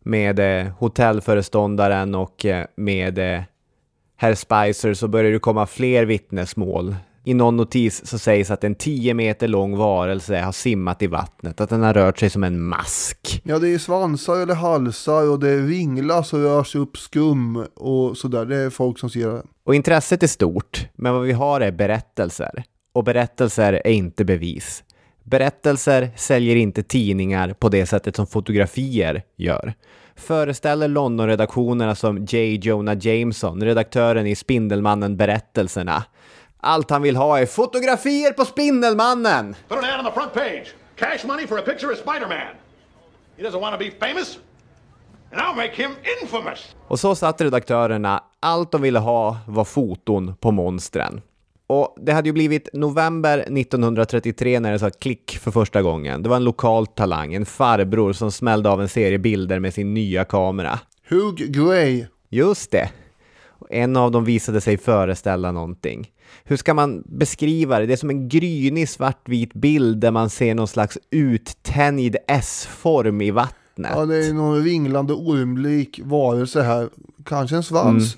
[0.04, 3.42] med eh, hotellföreståndaren och eh, med eh,
[4.16, 6.96] herr Spicer så börjar det komma fler vittnesmål.
[7.24, 11.62] I någon notis så sägs att en 10 meter lång varelse har simmat i vattnet,
[11.62, 13.42] att den har rört sig som en mask.
[13.44, 18.46] Ja, det är svansar eller halsar och det vinglas och rörs upp skum och sådär.
[18.46, 19.44] Det är folk som ser det.
[19.64, 22.64] Och intresset är stort, men vad vi har är berättelser.
[22.94, 24.84] Och berättelser är inte bevis.
[25.24, 29.74] Berättelser säljer inte tidningar på det sättet som fotografier gör.
[30.16, 32.60] Föreställer London-redaktionerna som J.
[32.62, 36.04] Jonah Jameson, redaktören i Spindelmannen-berättelserna.
[36.64, 39.56] Allt han vill ha är fotografier på Spindelmannen!
[39.68, 40.66] Put an ad on the front page.
[40.96, 42.56] Cash money for a picture of Spider-Man.
[43.38, 44.38] He doesn't want to be famous.
[45.32, 46.76] And I'll make him infamous.
[46.88, 51.22] Och så satt redaktörerna, allt de ville ha var foton på monstren.
[51.68, 56.24] Och det hade ju blivit november 1933 när det sa klick för första gången.
[56.24, 59.94] Det var en lokal talang, en farbror som smällde av en serie bilder med sin
[59.94, 60.80] nya kamera.
[61.10, 62.06] Hugh Gray.
[62.30, 62.90] Just det!
[63.50, 66.12] Och En av dem visade sig föreställa någonting.
[66.44, 67.86] Hur ska man beskriva det?
[67.86, 73.32] Det är som en grynig svartvit bild där man ser någon slags uttänjd S-form i
[73.32, 73.92] vattnet.
[73.96, 76.90] Ja, det är någon ringlande ormlik varelse här.
[77.26, 78.18] Kanske en svans.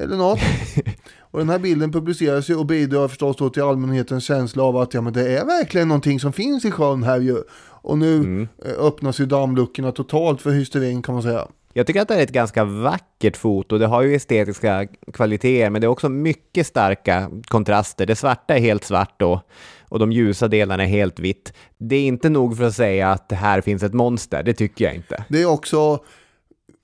[0.00, 0.40] Eller något.
[1.36, 4.94] Och den här bilden publiceras ju och bidrar förstås då till allmänhetens känsla av att
[4.94, 7.36] ja, men det är verkligen någonting som finns i sjön här ju.
[7.68, 11.48] Och nu eh, öppnas ju dammluckorna totalt för hysterin kan man säga.
[11.72, 13.78] Jag tycker att det är ett ganska vackert foto.
[13.78, 18.06] Det har ju estetiska kvaliteter, men det är också mycket starka kontraster.
[18.06, 19.40] Det svarta är helt svart och,
[19.88, 21.52] och de ljusa delarna är helt vitt.
[21.78, 24.94] Det är inte nog för att säga att här finns ett monster, det tycker jag
[24.94, 25.24] inte.
[25.28, 25.98] Det är också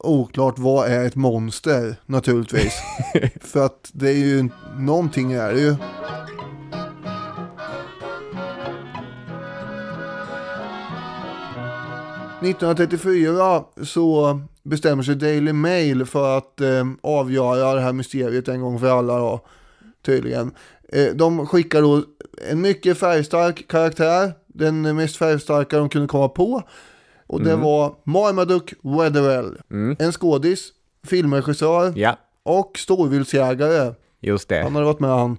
[0.02, 2.74] oklart vad är ett monster naturligtvis.
[3.40, 5.76] För att det är ju någonting är det ju.
[12.42, 18.80] –1934 så bestämmer sig Daily Mail för att eh, avgöra det här mysteriet en gång
[18.80, 19.40] för alla då,
[20.04, 20.50] tydligen.
[20.88, 22.02] Eh, de skickar då
[22.50, 26.62] en mycket färgstark karaktär, den mest färgstarka de kunde komma på.
[27.32, 29.56] Och det var Marmaduke Weatherell,
[29.98, 30.68] en skådis,
[31.06, 33.94] filmregissör Ja, och storviltsjägare.
[34.20, 34.62] just det.
[34.62, 35.36] Han hade varit med han.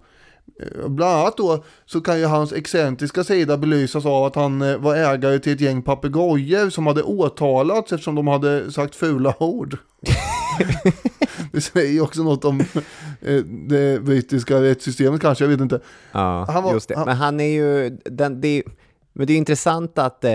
[0.61, 4.77] Eh, Bland annat då så kan ju hans excentriska sida belysas av att han eh,
[4.77, 9.77] var ägare till ett gäng papegojor som hade åtalats eftersom de hade sagt fula ord.
[11.51, 12.59] det säger också något om
[13.21, 15.79] eh, det brittiska rättssystemet kanske, jag vet inte.
[16.11, 16.95] Ja, Han var- just det.
[16.95, 17.89] han- Men han är ju...
[18.05, 18.63] Den, det,
[19.13, 20.31] men det är intressant att eh,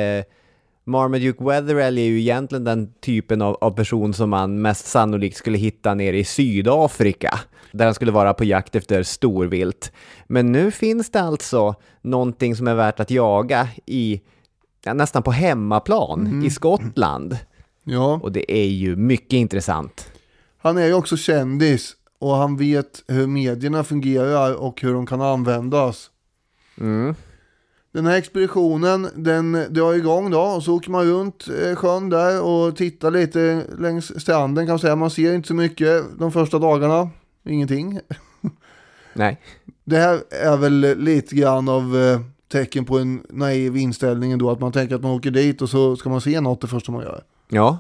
[0.89, 5.59] Marmaduke Weatherell är ju egentligen den typen av, av person som man mest sannolikt skulle
[5.59, 7.41] hitta nere i Sydafrika,
[7.73, 9.93] där han skulle vara på jakt efter storvilt.
[10.27, 14.21] Men nu finns det alltså någonting som är värt att jaga i,
[14.85, 17.39] ja, nästan på hemmaplan, i Skottland.
[17.85, 20.13] Ja, Och det är ju mycket intressant.
[20.59, 25.21] han är ju också kändis och han vet hur medierna fungerar och hur de kan
[25.21, 26.11] användas.
[26.81, 27.15] Mm.
[27.93, 32.43] Den här expeditionen, den drar igång då och så åker man runt eh, sjön där
[32.43, 34.97] och tittar lite längs stranden kan man säga.
[34.97, 37.11] Man ser inte så mycket de första dagarna,
[37.45, 38.01] ingenting.
[39.13, 39.41] Nej.
[39.85, 44.61] Det här är väl lite grann av eh, tecken på en naiv inställning ändå, att
[44.61, 47.03] man tänker att man åker dit och så ska man se något det första man
[47.03, 47.23] gör.
[47.49, 47.79] Ja,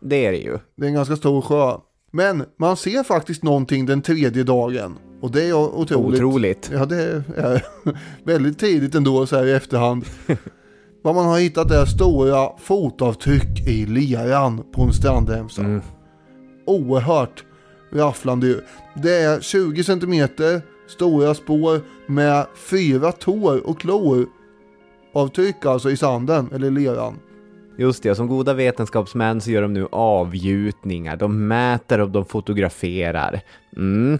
[0.00, 0.58] det är det ju.
[0.74, 1.76] Det är en ganska stor sjö.
[2.12, 4.98] Men man ser faktiskt någonting den tredje dagen.
[5.20, 6.20] Och det är otroligt.
[6.20, 6.70] Otroligt.
[6.72, 7.64] Ja, det är
[8.24, 10.04] väldigt tidigt ändå så här i efterhand.
[11.02, 15.62] Vad man har hittat är stora fotavtryck i leran på en strandremsa.
[15.62, 15.82] Mm.
[16.66, 17.44] Oerhört
[17.92, 18.60] rafflande ju.
[19.02, 24.26] Det är 20 centimeter stora spår med fyra tår och klor
[25.14, 27.18] avtryck alltså i sanden eller leran.
[27.78, 31.16] Just det, som goda vetenskapsmän så gör de nu avgjutningar.
[31.16, 33.40] De mäter och de fotograferar.
[33.76, 34.18] Mm.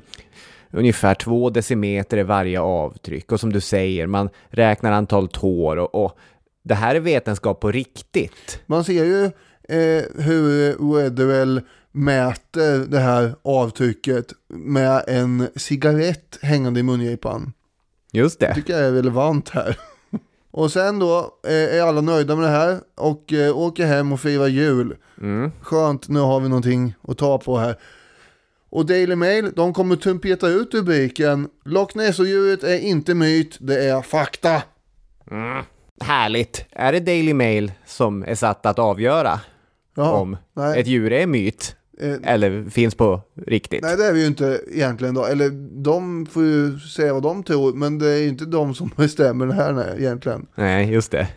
[0.71, 6.05] Ungefär två decimeter är varje avtryck och som du säger, man räknar antal tår och,
[6.05, 6.19] och
[6.63, 8.61] det här är vetenskap på riktigt.
[8.67, 11.61] Man ser ju eh, hur Weatherell
[11.93, 17.53] mäter det här avtrycket med en cigarett hängande i mungipan.
[18.13, 18.55] Just Det det.
[18.55, 19.77] tycker jag är relevant här.
[20.53, 24.21] Och sen då eh, är alla nöjda med det här och eh, åker hem och
[24.21, 24.97] firar jul.
[25.21, 25.53] Mm.
[25.61, 27.77] Skönt, nu har vi någonting att ta på här.
[28.71, 34.03] Och Daily Mail, de kommer trumpeta ut rubriken Loch Ness-odjuret är inte myt, det är
[34.03, 34.63] fakta.
[36.01, 36.65] Härligt.
[36.71, 39.41] Är det Daily Mail som är satt att avgöra
[39.95, 40.81] Jaha, om nej.
[40.81, 43.83] ett djur är myt Eh, eller finns på riktigt?
[43.83, 45.25] Nej det är vi ju inte egentligen då.
[45.25, 45.51] Eller
[45.83, 47.73] de får ju säga vad de tror.
[47.73, 50.47] Men det är ju inte de som bestämmer det här nej, egentligen.
[50.55, 51.29] Nej, just det.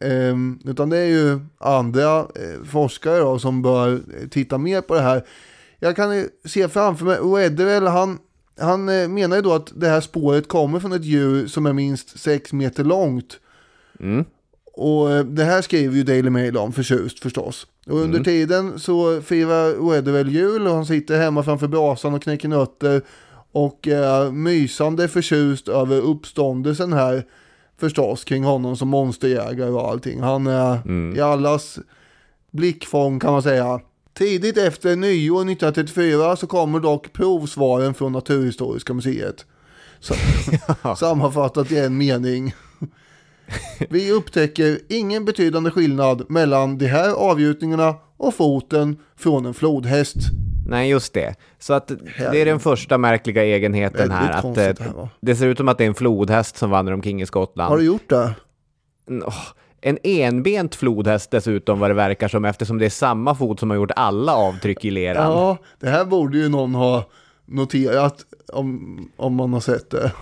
[0.00, 4.94] Ehm, utan det är ju andra eh, forskare då, som bör eh, titta mer på
[4.94, 5.24] det här.
[5.78, 8.18] Jag kan ju se framför mig, Weatherell han,
[8.60, 11.72] han eh, menar ju då att det här spåret kommer från ett djur som är
[11.72, 13.40] minst 6 meter långt.
[14.00, 14.24] Mm.
[14.76, 17.66] Och eh, det här skriver ju Daily Mail om förtjust förstås.
[17.86, 22.48] Och under tiden så firar Weatherell jul och han sitter hemma framför brasan och knäcker
[22.48, 23.02] nötter.
[23.52, 27.24] Och är mysande förtjust över uppståndelsen här
[27.80, 30.20] förstås kring honom som monsterjägare och allting.
[30.20, 31.78] Han är i allas
[32.50, 33.80] blickfång kan man säga.
[34.14, 39.46] Tidigt efter nyår 1934 så kommer dock provsvaren från Naturhistoriska museet.
[40.00, 40.14] Så,
[40.96, 42.54] sammanfattat i en mening.
[43.90, 50.16] Vi upptäcker ingen betydande skillnad mellan de här avgjutningarna och foten från en flodhäst.
[50.66, 51.34] Nej, just det.
[51.58, 54.30] Så att det är den första märkliga egenheten här.
[54.30, 56.94] Att eh, det här, det ser ut som att det är en flodhäst som vandrar
[56.94, 57.70] omkring i Skottland.
[57.70, 58.34] Har du gjort det?
[59.80, 63.76] En enbent flodhäst dessutom vad det verkar som eftersom det är samma fot som har
[63.76, 65.32] gjort alla avtryck i leran.
[65.32, 67.04] Ja, det här borde ju någon ha
[67.46, 68.16] noterat
[68.52, 70.12] om, om man har sett det.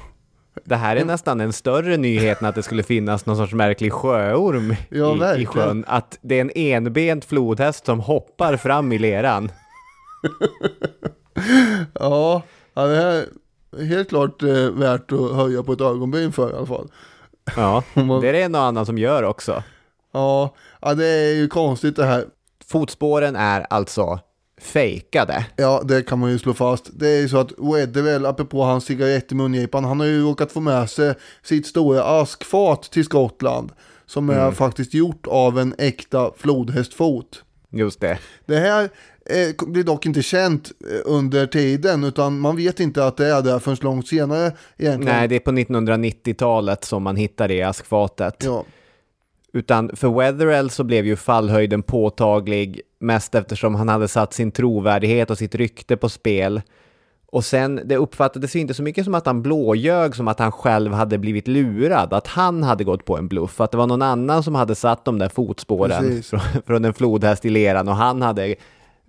[0.64, 3.92] Det här är nästan en större nyhet än att det skulle finnas någon sorts märklig
[3.92, 5.84] sjöorm Ja, i, i sjön.
[5.88, 9.52] Att det är en enbent flodhäst som hoppar fram i leran.
[11.94, 12.42] Ja,
[12.74, 13.24] ja det här
[13.78, 16.88] är helt klart eh, värt att höja på ett ögonbryn för i alla fall.
[17.56, 19.62] Ja, det är det en och annan som gör också.
[20.12, 22.24] Ja, ja, det är ju konstigt det här.
[22.66, 24.20] Fotspåren är alltså
[24.62, 25.46] fejkade.
[25.56, 26.90] Ja, det kan man ju slå fast.
[26.92, 30.52] Det är ju så att Weatherell, apropå hans cigarett i mungipan, han har ju råkat
[30.52, 33.72] få med sig sitt stora askfat till Skottland.
[34.06, 37.42] Som är faktiskt gjort av en äkta flodhästfot.
[37.70, 38.18] Just det.
[38.46, 38.88] Det här
[39.26, 43.42] eh, blir dock inte känt eh, under tiden, utan man vet inte att det är
[43.42, 45.16] där förrän långt senare egentligen.
[45.16, 48.44] Nej, det är på 1990-talet som man hittar det i askfatet.
[48.44, 48.64] Ja,
[49.52, 55.30] Utan för Weatherell så blev ju fallhöjden påtaglig mest eftersom han hade satt sin trovärdighet
[55.30, 56.62] och sitt rykte på spel.
[57.26, 60.52] Och sen, det uppfattades ju inte så mycket som att han blåljög som att han
[60.52, 64.02] själv hade blivit lurad, att han hade gått på en bluff, att det var någon
[64.02, 68.22] annan som hade satt de där fotspåren från, från en flodhäst i leran och han
[68.22, 68.54] hade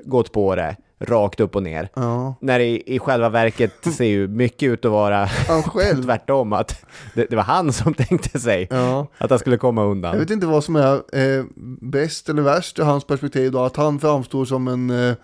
[0.06, 1.90] gått på det rakt upp och ner.
[1.94, 2.36] ja.
[2.42, 6.04] När det i, i själva verket ser ju mycket ut att vara Han själv.
[6.04, 9.08] tvärtom, att det, det var han som tänkte sig Ja.
[9.18, 10.20] att han skulle komma Jag undan.
[10.20, 11.44] vet inte vad som är eh,
[11.82, 15.16] bäst eller värst ur hans perspektiv då, att han framstår som en eh,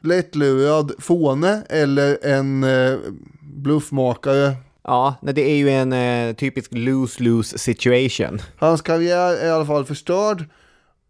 [0.00, 2.98] lättlurad fåne eller en eh,
[3.40, 4.52] bluffmakare.
[4.84, 8.38] Ja, det är ju en eh, typisk lose-lose situation.
[8.58, 10.44] Hans karriär är i alla fall förstörd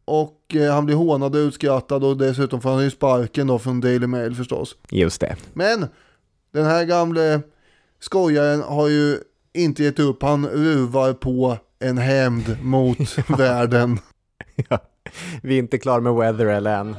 [0.05, 3.81] Och eh, han blir hånad och utskrattad och dessutom får han ju sparken då från
[3.81, 4.77] Daily Mail förstås.
[4.91, 5.37] Just det.
[5.53, 5.87] Men
[6.53, 7.41] den här gamle
[8.01, 9.19] skojaren har ju
[9.55, 10.23] inte gett upp.
[10.23, 13.99] Han ruvar på en hämnd mot världen.
[14.69, 14.79] Ja.
[15.43, 16.97] Vi är inte klara med Weatherell än.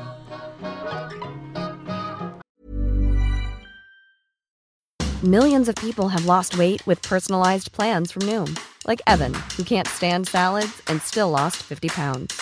[5.24, 9.88] Millions of people have lost weight with personalized plans from Noom, like Evan, who can't
[9.88, 12.42] stand salads and still lost 50 pounds.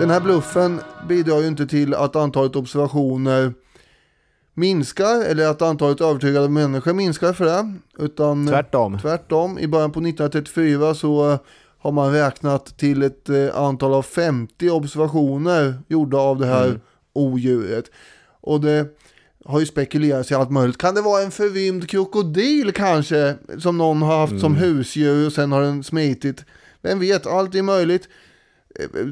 [0.00, 3.52] Den här bluffen bidrar ju inte till att antalet observationer
[4.54, 7.74] minskar eller att antalet övertygade människor minskar för det.
[7.98, 8.98] Utan Tvärtom.
[8.98, 9.58] tvärtom.
[9.58, 11.38] I början på 1934 så
[11.78, 16.80] har man räknat till ett eh, antal av 50 observationer gjorda av det här
[17.12, 17.84] odjuret.
[18.40, 18.86] Och det
[19.44, 20.78] har ju spekulerats i allt möjligt.
[20.78, 23.34] Kan det vara en förrymd krokodil kanske?
[23.58, 26.44] Som någon har haft som husdjur och sen har den smitit.
[26.82, 28.08] Vem vet, allt är möjligt.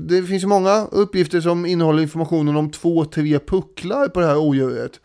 [0.08, 4.38] Det finns ju många uppgifter som innehåller informationen om två, tre pucklar på det här
[4.38, 5.00] odjuret.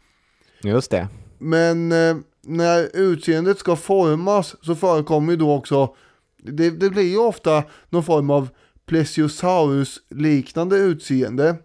[0.63, 1.07] Just det.
[1.38, 5.95] Men eh, när utseendet ska formas så förekommer ju då också,
[6.43, 8.49] det, det blir ju ofta någon form av
[8.86, 11.55] plesiosaurus-liknande utseende.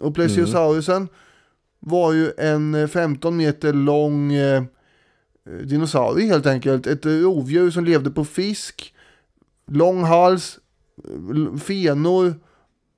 [0.00, 1.08] Och plesiosaurusen
[1.84, 4.62] var ju en eh, 15 meter lång eh,
[5.64, 6.86] dinosaurie helt enkelt.
[6.86, 8.94] Ett eh, rovdjur som levde på fisk,
[9.66, 10.58] lång hals,
[11.04, 12.34] eh, fenor,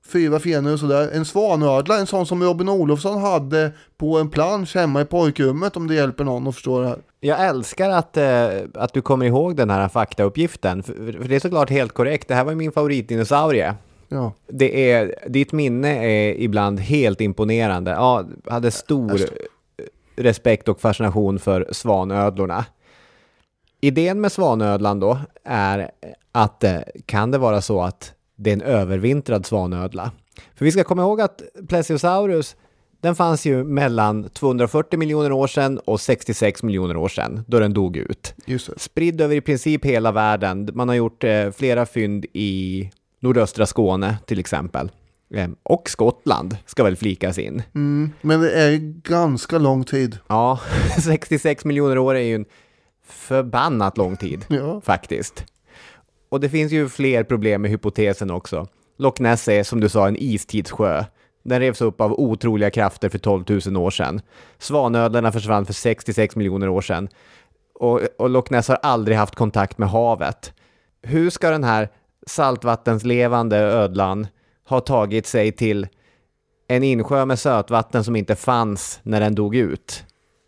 [0.07, 1.11] fyra fenor och sådär.
[1.13, 5.87] En svanödla, en sån som Robin Olofsson hade på en plansch hemma i pojkrummet om
[5.87, 6.99] det hjälper någon att förstå det här.
[7.21, 11.41] Jag älskar att, eh, att du kommer ihåg den här faktauppgiften, för, för det är
[11.41, 12.29] såklart helt korrekt.
[12.29, 13.75] Det här var ju min favoritdinosaurie.
[14.09, 17.91] Ja, Det är, ditt minne är ibland helt imponerande.
[17.91, 19.21] Ja, hade stor
[20.17, 22.65] respekt och fascination för svanödlorna.
[23.81, 25.91] Idén med svanödlan då är
[26.33, 30.11] att eh, kan det vara så att det är en övervintrad svanödla?
[30.55, 32.57] För vi ska komma ihåg att Plesiosaurus
[33.01, 37.73] den fanns ju mellan 240 miljoner år sedan och 66 miljoner år sedan då den
[37.75, 38.35] dog ut.
[38.47, 38.79] just det.
[38.79, 40.71] Spridd över i princip hela världen.
[40.75, 44.91] Man har gjort eh, flera fynd i nordöstra Skåne till exempel.
[45.35, 47.63] Eh, och Skottland ska väl flikas in.
[47.75, 50.19] Mm, men det är ganska lång tid.
[50.29, 50.61] Ja,
[51.05, 52.45] 66 miljoner år är ju en
[53.09, 54.81] förbannat lång tid Ja.
[54.81, 55.45] faktiskt.
[56.29, 58.67] Och det finns ju fler problem med hypotesen också.
[58.99, 61.05] Loch Ness är som du sa en istidssjö.
[61.45, 64.21] Den revs upp av otroliga krafter för 12 000 år sedan.
[64.59, 67.09] Svanödlorna försvann för 66 miljoner år sedan.
[67.75, 70.53] Och, och Loch Ness har aldrig haft kontakt med havet.
[71.03, 71.89] Hur ska den här
[72.27, 74.27] saltvattenslevande ödlan
[74.69, 75.87] ha tagit sig till
[76.69, 80.05] en insjö med sötvatten som inte fanns när den dog ut?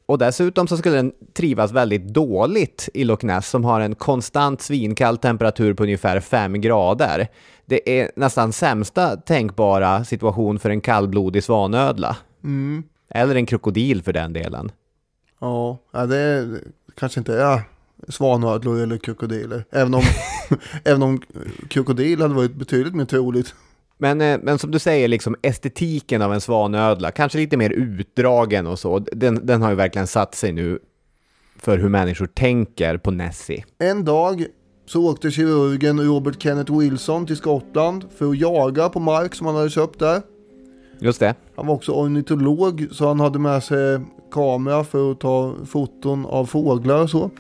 [0.06, 4.62] Och dessutom så skulle den trivas väldigt dåligt i Loch Ness som har en konstant
[4.62, 7.28] svinkall temperatur på ungefär 5 grader.
[7.66, 12.16] Det är nästan sämsta tänkbara situation för en kallblodig svanödla.
[13.10, 14.72] Eller en krokodil för den delen.
[15.40, 16.60] Ja, ja det är,
[16.94, 17.62] kanske inte är
[18.08, 19.64] svanödlor eller krokodiler.
[19.70, 20.02] Även om,
[20.84, 21.20] även om
[21.68, 23.54] krokodil hade varit betydligt mer troligt.
[23.98, 28.66] Men, eh, men som du säger, liksom estetiken av en svanödla, kanske lite mer utdragen
[28.66, 30.78] och så, den, den har ju verkligen satt sig nu
[31.56, 33.64] för hur människor tänker på Nessie.
[33.78, 34.46] En dag
[34.86, 39.56] så åkte kirurgen Robert Kenneth Wilson till Skottland för att jaga på mark som han
[39.56, 40.22] hade köpt där.
[41.00, 41.34] Just det.
[41.56, 44.00] Han var också ornitolog så han hade med sig
[44.30, 47.30] kamera för att ta foton av fåglar och så.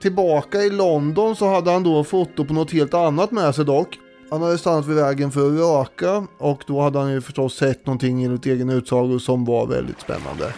[0.00, 3.98] Tillbaka i London så hade han då foto på något helt annat med sig dock.
[4.30, 7.86] Han hade stannat vid vägen för att röka och då hade han ju förstås sett
[7.86, 10.54] någonting enligt egen utsago som var väldigt spännande.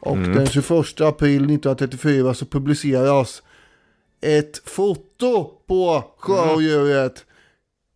[0.00, 3.42] Och den 21 april 1934 så publiceras
[4.20, 7.24] ett foto på sjöodjuret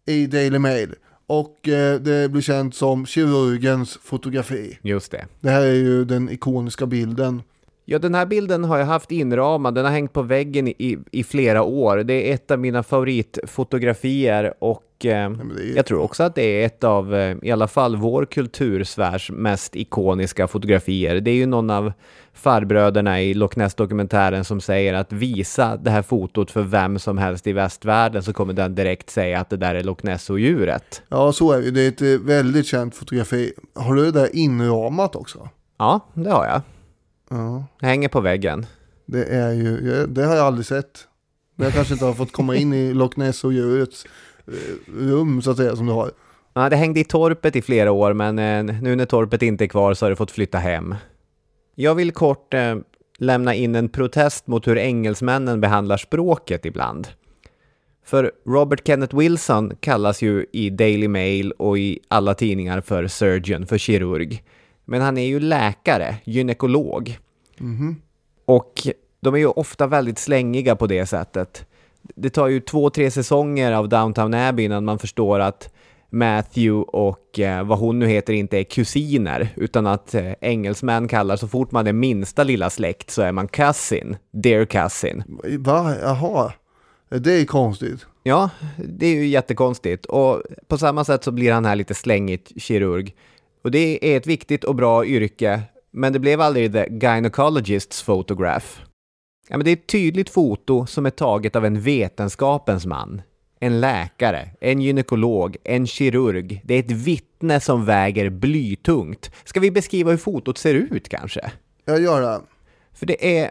[0.06, 0.94] i Daily Mail.
[1.26, 4.78] Och eh, det blir känt som kirurgens fotografi.
[4.82, 5.26] Just det.
[5.40, 7.42] Det här är ju den ikoniska bilden.
[7.86, 9.74] Ja, den här bilden har jag haft inramad.
[9.74, 11.96] Den har hängt på väggen i, i flera år.
[11.96, 16.66] Det är ett av mina favoritfotografier och eh, är jag tror också att det är
[16.66, 21.20] ett av, eh, i alla fall vår kultursfärs mest ikoniska fotografier.
[21.20, 21.92] Det är ju någon av
[22.32, 27.46] farbröderna i Loch Ness-dokumentären som säger att visa det här fotot för vem som helst
[27.46, 31.02] i västvärlden så kommer den direkt säga att det där är Loch Ness-odjuret.
[31.08, 31.70] Ja, så är det.
[31.70, 33.52] Det är ett eh, väldigt känt fotografi.
[33.74, 35.48] Har du det där inramat också?
[35.78, 36.60] Ja, det har jag.
[37.30, 38.66] Ja, hänger på väggen.
[39.06, 41.06] det är ju, det har jag aldrig sett.
[41.56, 44.06] Jag kanske inte har fått komma in i Loch Ness och djurets
[44.46, 44.52] eh,
[44.98, 46.10] rum så att säga som du har.
[46.54, 49.68] Ja, det hängde i torpet i flera år, men eh, nu när torpet inte är
[49.68, 50.94] kvar så har det fått flytta hem.
[51.74, 52.76] Jag vill kort eh,
[53.18, 57.08] lämna in en protest mot hur engelsmännen behandlar språket ibland.
[58.06, 63.66] För Robert Kenneth Wilson kallas ju i Daily Mail och i alla tidningar för surgeon,
[63.66, 64.42] för kirurg.
[64.84, 67.18] Men han är ju läkare, gynekolog.
[68.44, 68.72] Och
[69.20, 71.66] de är ju ofta väldigt slängiga på det sättet.
[72.02, 75.74] Det tar ju två, tre säsonger av Downtown Abbey innan man förstår att
[76.10, 81.36] Matthew och eh, vad hon nu heter inte är kusiner, utan att eh, engelsmän kallar
[81.36, 85.22] så fort man är minsta lilla släkt så är man cousin, dear cousin.
[85.58, 85.94] Va?
[86.02, 86.52] Jaha.
[87.08, 88.06] Det är konstigt.
[88.22, 90.06] Ja, det är ju jättekonstigt.
[90.06, 93.14] Och på samma sätt så blir han här lite slängigt kirurg.
[93.64, 98.66] Och det är ett viktigt och bra yrke, men det blev aldrig the gynecologists photograph.
[99.48, 103.22] Ja, men det är ett tydligt foto som är taget av en vetenskapens man.
[103.60, 106.60] En läkare, en gynekolog, en kirurg.
[106.64, 109.30] Det är ett vittne som väger blytungt.
[109.44, 111.52] Ska vi beskriva hur fotot ser ut kanske?
[111.84, 112.40] Jag gör det.
[112.92, 113.50] För det är,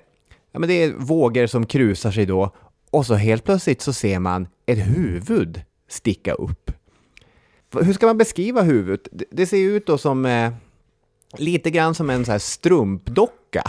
[0.51, 2.55] ja, men det är vågor som krusar sig då
[2.89, 6.71] och så helt plötsligt så ser man ett huvud sticka upp.
[7.81, 9.07] Hur ska man beskriva huvudet?
[9.31, 10.51] Det- ser ju ut då som eh,
[11.37, 13.63] lite grann som en så här strumpdocka.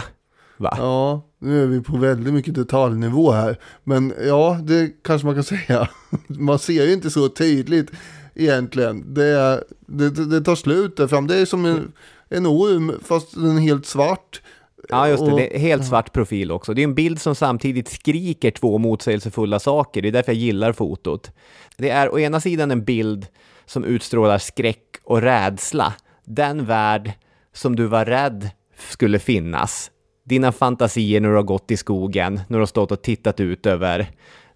[0.57, 0.73] Va?
[0.77, 3.59] Ja, nu är vi på väldigt mycket detaljnivå här.
[3.83, 5.89] Men ja, det kanske man kan säga.
[6.27, 7.91] Man ser ju inte så tydligt
[8.35, 9.13] egentligen.
[9.13, 11.27] Det, det, det tar slut där fram.
[11.27, 11.91] Det är som en,
[12.29, 14.41] en orm fast den är helt svart.
[14.89, 15.31] Ja, just det.
[15.31, 16.73] Och- Det är helt svart profil också.
[16.73, 20.01] Det är en bild som samtidigt skriker två motsägelsefulla saker.
[20.01, 21.31] Det är därför jag gillar fotot.
[21.77, 23.27] Det är å ena sidan en bild
[23.65, 25.93] som utstrålar skräck och rädsla.
[26.25, 27.11] Den värld
[27.53, 28.49] som du var rädd
[28.89, 29.91] skulle finnas.
[30.23, 33.65] Dina fantasier när du har gått i skogen, när du har stått och tittat ut
[33.65, 34.07] över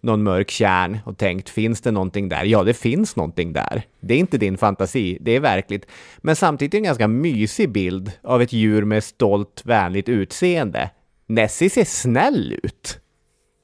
[0.01, 2.43] någon mörk kärn och tänkt, finns det någonting där?
[2.43, 3.83] Ja, det finns någonting där.
[3.99, 5.85] Det är inte din fantasi, det är verkligt.
[6.17, 10.89] Men samtidigt en ganska mysig bild av ett djur med stolt, vänligt utseende.
[11.27, 12.99] Nessie ser snäll ut.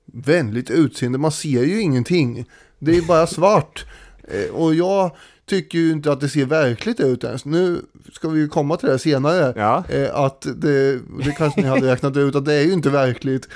[0.05, 2.45] Vänligt utseende, man ser ju ingenting.
[2.79, 3.85] Det är bara svart.
[4.27, 5.11] Eh, och jag
[5.45, 7.45] tycker ju inte att det ser verkligt ut ens.
[7.45, 7.81] Nu
[8.13, 9.53] ska vi ju komma till det senare.
[9.55, 9.83] Ja.
[9.89, 10.93] Eh, Att det,
[11.25, 13.49] det kanske ni hade räknat ut att det är ju inte verkligt.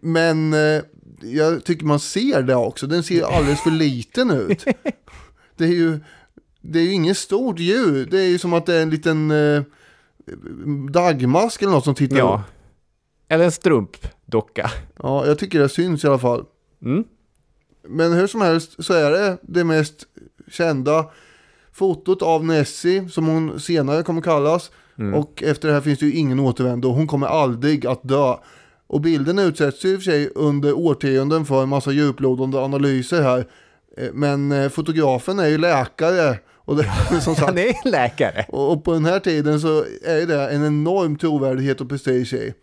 [0.00, 0.82] Men eh,
[1.22, 2.86] jag tycker man ser det också.
[2.86, 4.64] Den ser alldeles för liten ut.
[5.56, 5.98] Det är ju,
[6.60, 8.06] det är ju inget stort djur.
[8.10, 9.62] Det är ju som att det är en liten eh,
[10.90, 12.34] dagmask eller något som tittar Ja.
[12.46, 12.52] upp.
[13.28, 14.70] Eller en strumpdocka.
[15.02, 16.44] Ja, jag tycker det syns i alla fall.
[16.84, 17.04] Mm.
[17.88, 20.04] Men hur som helst så är det det mest
[20.50, 21.04] kända
[21.72, 24.70] fotot av Nessie som hon senare kommer kallas.
[25.14, 26.88] Och efter det här finns det ju ingen återvändo.
[26.88, 28.34] Hon kommer aldrig att dö.
[28.86, 33.22] Och bilden utsätts ju i och för sig under årtionden för en massa djuplodande analyser
[33.22, 33.46] här.
[33.96, 36.38] Eh, Men eh, fotografen är ju läkare.
[36.54, 36.84] Och, det,
[37.20, 38.46] som sagt, Han är en läkare.
[38.48, 42.54] och, på den här tiden så är det en enorm trovärdighet och prestige i.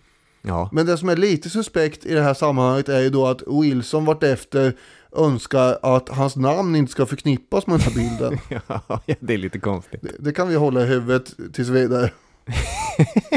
[0.41, 0.69] Ja.
[0.71, 4.05] Men det som är lite suspekt i det här sammanhanget är ju då att Wilson
[4.05, 4.73] vartefter
[5.15, 8.39] önskar att hans namn inte ska förknippas med den här bilden.
[8.67, 10.01] ja, det är lite konstigt.
[10.01, 12.11] Det, det kan vi hålla i huvudet tills vidare.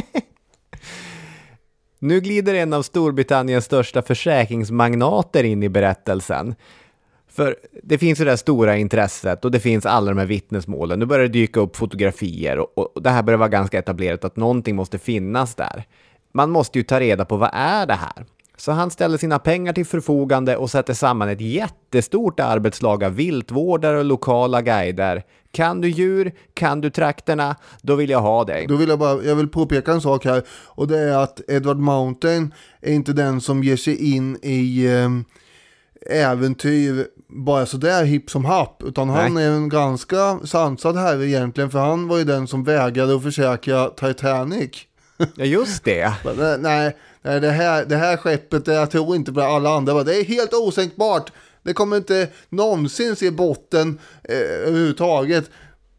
[1.99, 6.55] Nu glider en av Storbritanniens största försäkringsmagnater in i berättelsen.
[7.29, 10.99] För det finns ju det här stora intresset och det finns alla de här vittnesmålen.
[10.99, 14.37] Nu börjar det dyka upp fotografier och, och det här börjar vara ganska etablerat att
[14.37, 15.85] någonting måste finnas där.
[16.33, 18.27] Man måste ju ta reda på vad är det här?
[18.57, 23.99] Så han ställer sina pengar till förfogande och sätter samman ett jättestort arbetslag av viltvårdare
[23.99, 25.23] och lokala guider.
[25.53, 28.67] Kan du djur, kan du trakterna, då vill jag ha dig.
[28.67, 31.79] Då vill jag bara, jag vill påpeka en sak här och det är att Edward
[31.79, 35.11] Mountain är inte den som ger sig in i eh,
[36.11, 39.45] äventyr bara sådär hipp som happ utan han Nej.
[39.45, 43.89] är en ganska sansad herre egentligen för han var ju den som vägrade att försäkra
[43.89, 44.71] Titanic.
[45.35, 46.13] Ja, just det.
[46.37, 46.97] Nej, nej
[47.27, 49.95] Eh, det, här, det här skeppet, det, jag tror inte på alla andra.
[49.95, 51.33] bara, Det är helt osänkbart.
[51.63, 55.51] Det kommer inte någonsin se botten eh, överhuvudtaget.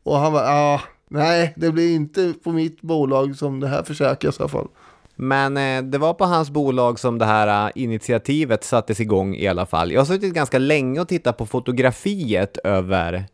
[0.04, 4.40] Och han var, ah, nej, det blir inte på mitt bolag som det här försäkras
[4.40, 4.68] i alla fall.
[5.16, 9.48] Men eh, det var på hans bolag som det här eh, initiativet sattes igång i
[9.48, 9.92] alla fall.
[9.92, 13.26] Jag har suttit ganska länge och tittat på fotografiet över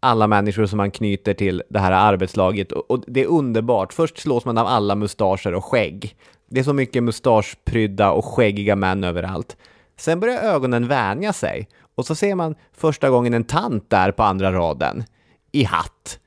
[0.00, 3.92] alla människor som man knyter till det här arbetslaget och, och det är underbart.
[3.92, 6.16] Först slås man av alla mustascher och skägg.
[6.54, 9.56] Det är så mycket mustaschprydda och skäggiga män överallt.
[9.96, 14.22] Sen börjar ögonen vänja sig och så ser man första gången en tant där på
[14.22, 15.04] andra raden
[15.52, 16.18] i hatt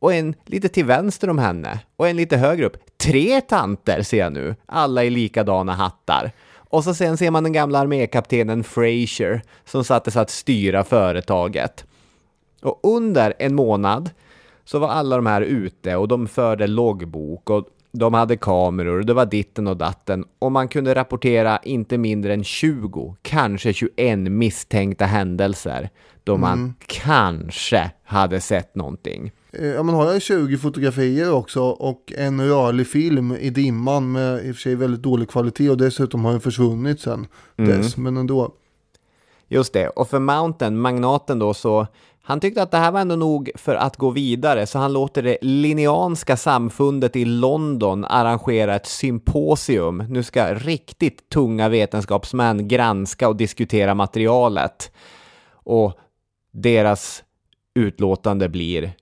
[0.00, 2.76] och en lite till vänster om henne och en lite högre upp.
[2.96, 6.30] Tre tanter ser jag nu, alla i likadana hattar.
[6.54, 11.84] Och så sen ser man den gamla armékaptenen Fraser som satte sig att styra företaget.
[12.62, 14.10] Och under en månad
[14.64, 17.68] så var alla de här ute och de förde loggbok och
[17.98, 22.34] de hade kameror och det var ditten och datten och man kunde rapportera inte mindre
[22.34, 25.90] än 20, kanske 21 misstänkta händelser
[26.24, 29.32] då man kanske hade sett någonting.
[29.52, 34.46] Eh, Ja, man har ju 20 fotografier också och en rörlig film i dimman med
[34.46, 37.26] i och för sig väldigt dålig kvalitet och dessutom har den försvunnit sen
[37.56, 37.96] dess.
[37.96, 38.52] Men ändå.
[39.48, 41.86] Just det, och för Mountain, magnaten då, så
[42.28, 45.22] han tyckte att det här var ändå nog för att gå vidare, så han låter
[45.22, 50.04] det Linneanska samfundet i London arrangera ett symposium.
[50.08, 54.92] Nu ska riktigt tunga vetenskapsmän granska och diskutera materialet.
[55.52, 55.98] Och
[56.52, 57.24] deras
[57.74, 58.92] utlåtande blir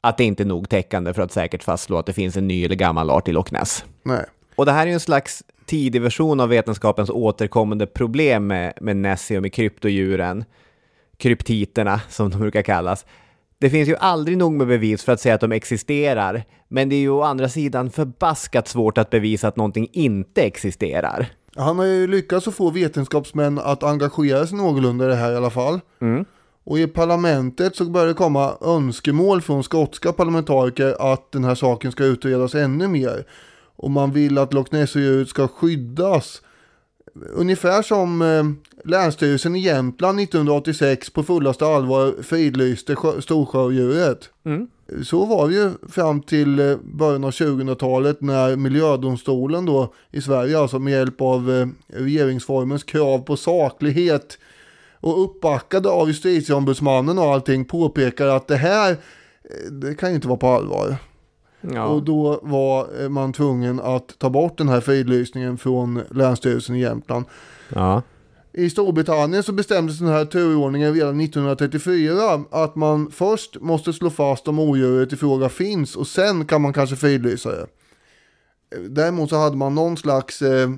[0.00, 2.64] att det inte är nog täckande för att säkert fastslå att det finns en ny
[2.64, 3.84] eller gammal art i Loch Ness.
[4.02, 4.24] Nej.
[4.56, 8.96] Och det här är ju en slags tidig version av vetenskapens återkommande problem med, med
[8.96, 10.44] Nessie och med kryptodjuren,
[11.16, 13.06] kryptiterna som de brukar kallas.
[13.58, 16.96] Det finns ju aldrig nog med bevis för att säga att de existerar, men det
[16.96, 21.26] är ju å andra sidan förbaskat svårt att bevisa att någonting inte existerar.
[21.56, 25.36] Han har ju lyckats att få vetenskapsmän att engagera sig någorlunda i det här i
[25.36, 25.80] alla fall.
[26.64, 31.92] Och i parlamentet så börjar det komma önskemål från skotska parlamentariker att den här saken
[31.92, 33.26] ska utredas ännu mer.
[33.76, 36.42] Och man vill att Loch Ness-djuret ska skyddas.
[37.34, 38.44] Ungefär som eh,
[38.84, 44.28] Länsstyrelsen i Jämtland 1986 på fullaste allvar fridlyste sjö- storsjödjuret.
[45.04, 50.58] Så var det ju fram till eh, början av 2000-talet när miljödomstolen då i Sverige,
[50.58, 51.66] alltså med hjälp av eh,
[52.00, 54.38] regeringsformens krav på saklighet
[55.00, 60.28] och uppbackade av justitieombudsmannen och allting påpekar att det här, eh, det kan ju inte
[60.28, 60.96] vara på allvar.
[61.72, 61.86] Ja.
[61.86, 66.80] Och då var eh, man tvungen att ta bort den här fridlysningen från Länsstyrelsen i
[66.80, 67.24] Jämtland.
[67.68, 68.02] ja.
[68.56, 74.48] I Storbritannien så bestämdes den här turordningen redan 1934 att man först måste slå fast
[74.48, 77.66] om odjuret i fråga finns och sen kan man kanske fridlysa det.
[78.88, 80.70] Däremot så hade man någon slags eh,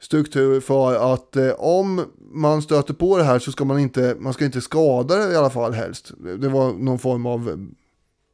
[0.00, 4.32] struktur för att eh, om man stöter på det här så ska man inte, man
[4.32, 6.12] ska inte skada det i alla fall helst.
[6.38, 7.56] Det var någon form av eh,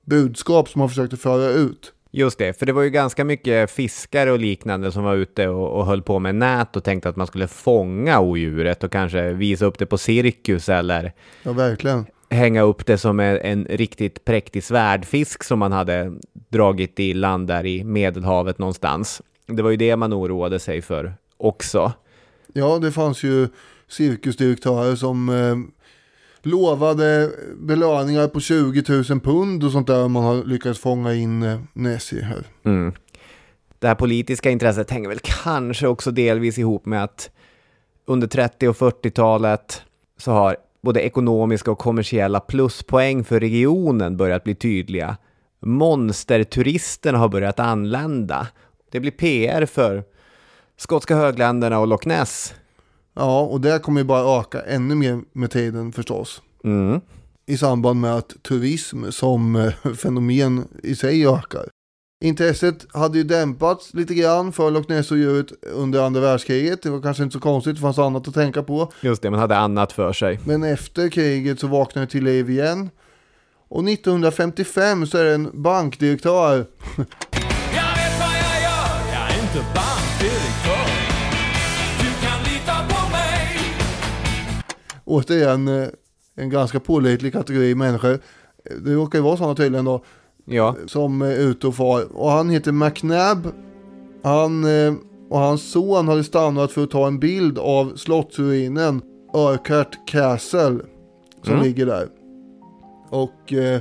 [0.06, 1.92] budskap som man försökte föra ut.
[2.10, 5.68] Just det, för det var ju ganska mycket fiskare och liknande som var ute och,
[5.78, 9.64] och höll på med nät och tänkte att man skulle fånga odjuret och kanske visa
[9.66, 12.06] upp det på cirkus eller Ja, verkligen.
[12.30, 16.12] hänga upp det som en, en riktigt präktig svärdfisk som man hade
[16.48, 19.22] dragit i land där i Medelhavet någonstans.
[19.46, 21.92] Det var ju det man oroade sig för också.
[22.52, 23.48] Ja, det fanns ju
[23.88, 25.56] cirkusdirektörer som eh,
[26.46, 31.42] lovade belöningar på 20 000 pund och sånt där om man har lyckats fånga in
[31.42, 32.44] eh, Nessie här.
[32.64, 32.92] Mm.
[33.78, 37.30] Det här politiska intresset hänger väl kanske också delvis ihop med att
[38.06, 39.82] under 30 och 40-talet
[40.18, 45.16] så har både ekonomiska och kommersiella pluspoäng för regionen börjat bli tydliga.
[45.60, 48.48] Monsterturisterna har börjat anlända.
[48.90, 50.04] Det blir PR för
[50.76, 52.54] skotska högländerna och Loch Ness.
[53.16, 56.42] Ja, och det kommer ju bara öka ännu mer med tiden förstås.
[56.64, 57.00] Mm.
[57.46, 61.68] I samband med att turism som eh, fenomen i sig ökar.
[62.24, 66.82] Intresset hade ju dämpats lite grann för Loch Ness-djuret under andra världskriget.
[66.82, 68.92] Det var kanske inte så konstigt, det fanns annat att tänka på.
[69.00, 70.40] Just det, man hade annat för sig.
[70.44, 72.90] Men efter kriget så vaknade det till liv igen.
[73.68, 77.04] Och 1955 så är det en bankdirektör Jag
[77.96, 79.95] vet vad jag gör, jag är inte bankdirektör.
[85.06, 85.88] Återigen eh,
[86.36, 88.18] en ganska pålitlig kategori människor.
[88.84, 90.04] Det råkar ju vara sådana tydligen då.
[90.44, 92.16] Ja, Som är ute och far.
[92.16, 93.48] Och han heter McNabb.
[94.22, 94.94] Han eh,
[95.30, 99.02] och hans son hade stannat för att ta en bild av slottsruinen
[99.34, 100.78] Urquhart Castle.
[101.44, 101.62] Som Mm.
[101.64, 102.08] ligger där.
[103.10, 103.80] Och eh,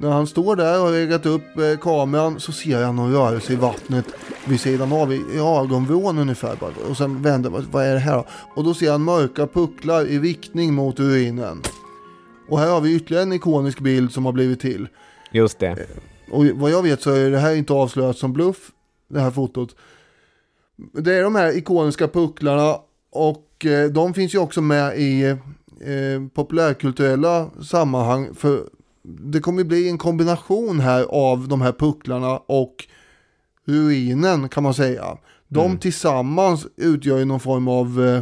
[0.00, 3.52] när han står där och har legat upp eh, kameran så ser han någon rörelse
[3.52, 4.04] i vattnet
[4.48, 6.56] vid sidan av, i, i ögonvrån ungefär.
[6.56, 6.72] bara.
[6.90, 8.24] Och sen vänder vad, vad är det här då?
[8.54, 11.62] Och då ser han mörka pucklar i riktning mot ruinen.
[12.48, 14.88] Och här har vi ytterligare en ikonisk bild som har blivit till.
[15.32, 15.86] just det.
[16.30, 18.70] Och vad jag vet så är det här inte avslöjat som bluff,
[19.08, 19.76] det här fotot.
[20.92, 22.78] Det är de här ikoniska pucklarna
[23.10, 25.38] och eh, de finns ju också med i eh,
[26.34, 28.34] populärkulturella sammanhang.
[28.34, 28.64] För
[29.02, 32.86] det kommer bli en kombination här av de här pucklarna och
[33.66, 35.16] ruinen kan man säga.
[35.48, 38.20] De tillsammans utgör ju någon form av eh,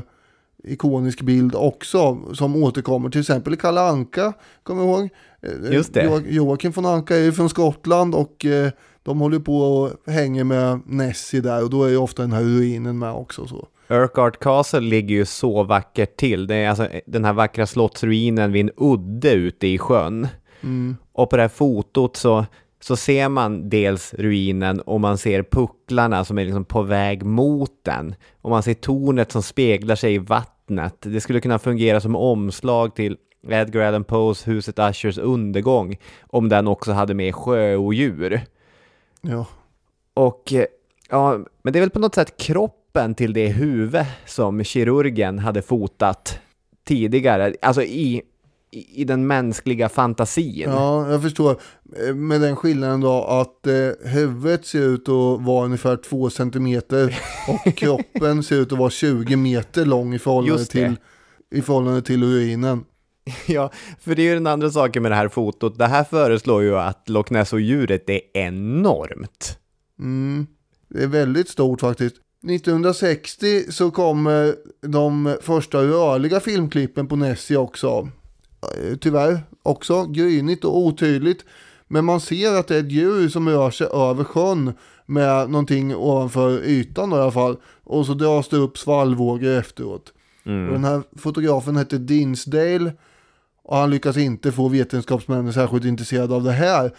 [0.72, 4.32] ikonisk bild också som återkommer till exempel Kalle Anka,
[4.62, 5.08] kommer ihåg?
[5.42, 6.04] Eh, Just det.
[6.04, 8.70] Jo- Joakim von Anka är ju från Skottland och eh,
[9.02, 12.42] de håller på och hänger med Nessie där och då är ju ofta den här
[12.42, 13.46] ruinen med också.
[13.46, 13.68] Så.
[13.88, 16.46] Urquhart Castle ligger ju så vackert till.
[16.46, 20.28] Det är alltså den här vackra slottsruinen vid en udde ute i sjön.
[21.12, 22.46] Och på det här fotot så,
[22.84, 27.70] så ser man dels ruinen och man ser pucklarna som är liksom på väg mot
[27.82, 28.14] den.
[28.40, 30.96] Och man ser tornet som speglar sig i vattnet.
[31.00, 33.16] Det skulle kunna fungera som omslag till
[33.48, 38.40] Edgar Allan Poes Huset Ushers undergång om den också hade med sjöodjur.
[39.20, 39.46] Ja.
[40.14, 40.66] Och eh,
[41.10, 45.62] ja, men det är väl på något sätt kroppen till det huvud som kirurgen hade
[45.62, 46.38] fotat
[46.84, 48.22] tidigare, alltså i,
[48.72, 50.60] i, i den mänskliga fantasin.
[50.70, 51.56] ja, jag förstår.
[52.08, 57.18] Eh, Med den skillnaden då att eh, huvudet ser ut att vara ungefär två centimeter
[57.48, 60.96] och kroppen ser ut att vara 20 meter lång i förhållande, till,
[61.50, 62.84] i förhållande till ruinen.
[63.46, 63.70] Ja,
[64.00, 65.78] för det är ju den andra saken med det här fotot.
[65.78, 69.58] Det här föreslår ju att Loch Ness-djuret är enormt.
[69.98, 70.46] Mm,
[70.88, 72.16] det är väldigt stort faktiskt.
[72.48, 74.54] 1960 så kommer
[74.86, 78.08] de första rörliga filmklippen på Nessie också.
[78.62, 81.44] Eh, Tyvärr också grynigt och otydligt.
[81.88, 84.72] Men man ser att det är ett djur som rör sig över sjön
[85.06, 87.56] med någonting ovanför ytan i alla fall.
[87.84, 90.12] Och så dras det upp svallvågor efteråt.
[90.44, 92.92] Och den här fotografen hette Dinsdale
[93.64, 96.90] och han lyckas inte få vetenskapsmännen särskilt intresserade av det här.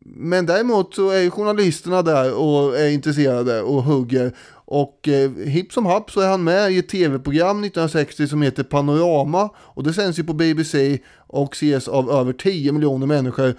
[0.00, 4.32] Men däremot så är journalisterna där och är intresserade och hugger.
[4.68, 8.62] Och eh, hipp som happ så är han med i ett tv-program 1960 som heter
[8.62, 9.50] Panorama.
[9.56, 13.54] Och det sänds ju på BBC och ses av över 10 miljoner människor.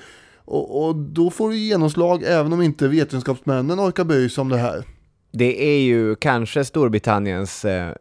[0.46, 4.58] Och, och då får det genomslag även om inte vetenskapsmännen orkar bry sig om det
[4.58, 4.84] här.
[5.32, 7.94] Det är ju kanske Storbritanniens eh,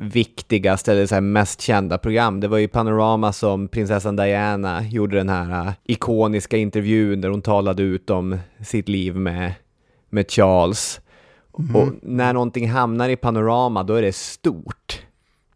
[0.00, 2.40] viktigaste eller så här mest kända program.
[2.40, 7.42] Det var ju Panorama som prinsessan Diana gjorde den här uh, ikoniska intervjun där hon
[7.42, 9.54] talade ut om sitt liv med,
[10.10, 11.00] med Charles.
[11.74, 15.02] Och när någonting hamnar i Panorama då är det stort.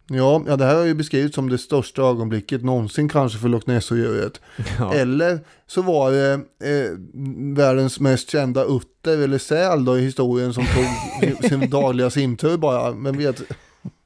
[0.07, 3.67] Ja, ja, det här har ju beskrivits som det största ögonblicket någonsin kanske för Loch
[3.67, 4.41] Ness-odjuret.
[4.79, 4.93] Ja.
[4.93, 6.91] Eller så var det eh,
[7.55, 10.85] världens mest kända utter eller säl då i historien som tog
[11.19, 12.91] sin, sin dagliga simtur bara.
[12.91, 13.41] Men vet,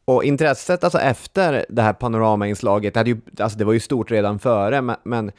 [0.05, 4.11] Och intresset alltså efter det här panoramainslaget, det, hade ju, alltså det var ju stort
[4.11, 5.31] redan före, men, men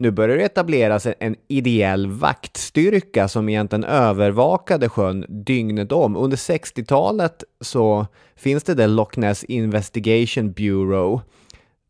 [0.00, 6.16] nu börjar det etableras en, ideell vaktstyrka som egentligen övervakade sjön dygnet om.
[6.16, 11.20] Under 60-talet så finns det det Loch Ness Investigation Bureau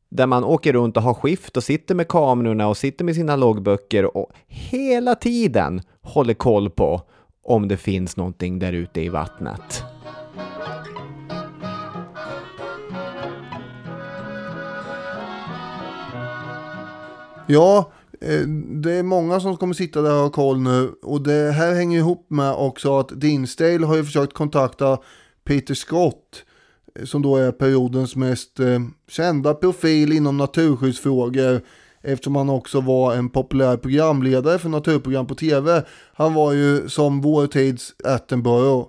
[0.09, 3.37] där man åker runt och har skift och sitter med kamerorna och sitter med sina
[3.37, 7.03] loggböcker och hela tiden håller koll på
[7.45, 9.85] om det finns någonting där ute i vattnet.
[17.51, 17.93] ja,
[18.83, 20.93] det är många som kommer sitta där och ha koll nu.
[21.03, 24.99] Och det här hänger ihop med också att Dinsdale har ju försökt kontakta
[25.45, 26.45] Peter Scott.
[26.99, 31.61] eh, Som då är periodens mest eh, kända profil inom naturskyddsfrågor.
[32.03, 35.83] Eftersom han också var en populär programledare för naturprogram på tv.
[36.15, 38.89] Han var ju som vår tids Attenborough.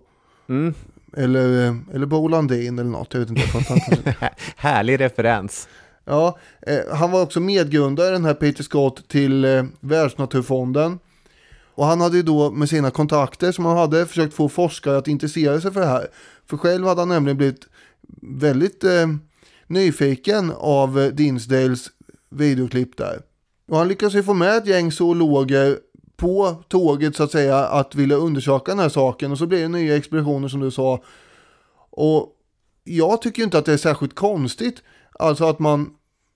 [0.49, 0.73] Mm.
[1.17, 3.41] Eller, eh, eller Bo Landin eller något, jag vet inte.
[4.55, 5.67] Härlig referens.
[6.11, 10.99] Ja, eh, han var också medgrundare, den här Peter Scott, till eh, Världsnaturfonden.
[11.75, 15.07] Och han hade ju då med sina kontakter som han hade försökt få forskare att
[15.07, 16.07] intressera sig för det här.
[16.49, 17.67] För själv hade han nämligen blivit
[18.21, 19.07] väldigt eh,
[19.67, 21.87] nyfiken av eh, Dinsdales
[22.29, 23.21] videoklipp där.
[23.67, 25.79] Och han lyckades ju få med ett gäng zoologer
[26.17, 29.67] på tåget så att säga att vilja undersöka den här saken och så blir det
[29.67, 31.03] nya expeditioner som du sa.
[31.89, 32.35] Och
[32.83, 34.83] jag tycker inte att det är särskilt konstigt,
[35.19, 35.89] alltså att man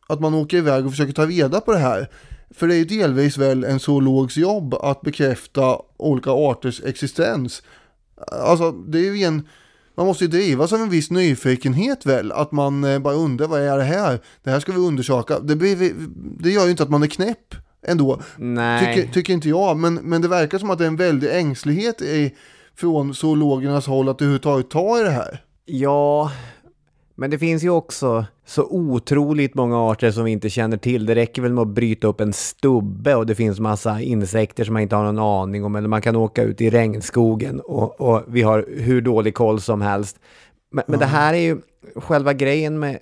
[0.08, 2.10] att man åker iväg och försöker ta reda på det här.
[2.52, 7.64] För det är ju delvis väl en zoologs jobb att bekräfta olika arters existens.
[8.32, 9.48] Alltså det är ju en,
[9.98, 13.62] man måste ju drivas av en viss nyfikenhet väl, att man eh, bara undrar vad
[13.62, 14.20] är det här?
[14.44, 15.40] Det här ska vi undersöka.
[15.40, 15.94] Det, blir,
[16.40, 17.56] det gör ju inte att man är knäpp
[17.88, 18.96] ändå, Nej.
[18.96, 19.78] tycker, tycker inte jag.
[19.78, 22.36] Men, men det verkar som att det är en väldig ängslighet i,
[22.76, 25.44] från zoologernas håll att överhuvudtaget ta i det här.
[25.66, 26.32] Ja,
[27.16, 31.06] men det finns ju också så otroligt många arter som vi inte känner till.
[31.06, 34.74] Det räcker väl med att bryta upp en stubbe och det finns massa insekter som
[34.74, 35.76] man inte har någon aning om.
[35.76, 39.82] Eller man kan åka ut i regnskogen och, och vi har hur dålig koll som
[39.82, 40.20] helst.
[40.72, 41.58] Men, men det här är ju
[41.96, 43.00] själva grejen med,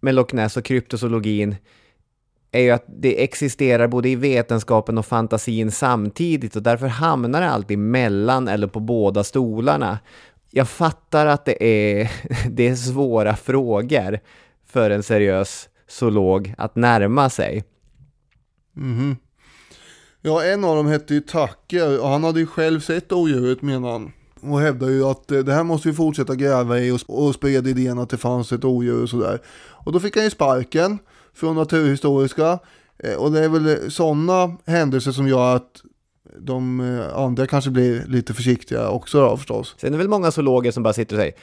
[0.00, 1.56] med Loch Ness och kryptozoologin
[2.54, 7.50] är ju att det existerar både i vetenskapen och fantasin samtidigt och därför hamnar det
[7.50, 9.98] alltid mellan eller på båda stolarna.
[10.56, 12.10] Jag fattar att det är,
[12.50, 14.20] det är svåra frågor
[14.66, 17.64] för en seriös zoolog att närma sig.
[18.72, 19.16] Mhm.
[20.20, 23.92] Ja, en av dem hette ju Tucker och han hade ju själv sett odjuret menar
[23.92, 24.12] han.
[24.40, 27.66] Och hävdar ju att eh, det här måste vi fortsätta gräva i och, och spred
[27.66, 29.40] idén att det fanns ett odjur och sådär.
[29.56, 30.98] Och då fick han ju sparken
[31.34, 32.58] från Naturhistoriska.
[32.98, 35.82] Eh, och det är väl eh, sådana händelser som gör att
[36.38, 39.74] de eh, andra kanske blir lite försiktiga också då förstås.
[39.78, 41.34] Sen är det väl många zoologer som bara sitter och säger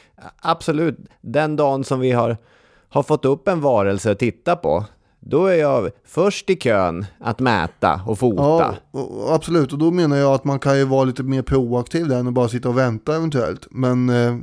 [0.41, 2.37] absolut, den dagen som vi har,
[2.89, 4.85] har fått upp en varelse att titta på,
[5.19, 8.75] då är jag först i kön att mäta och fota.
[8.91, 9.73] Ja, absolut.
[9.73, 12.33] Och då menar jag att man kan ju vara lite mer proaktiv där än att
[12.33, 13.67] bara sitta och vänta eventuellt.
[13.71, 14.37] Men eh,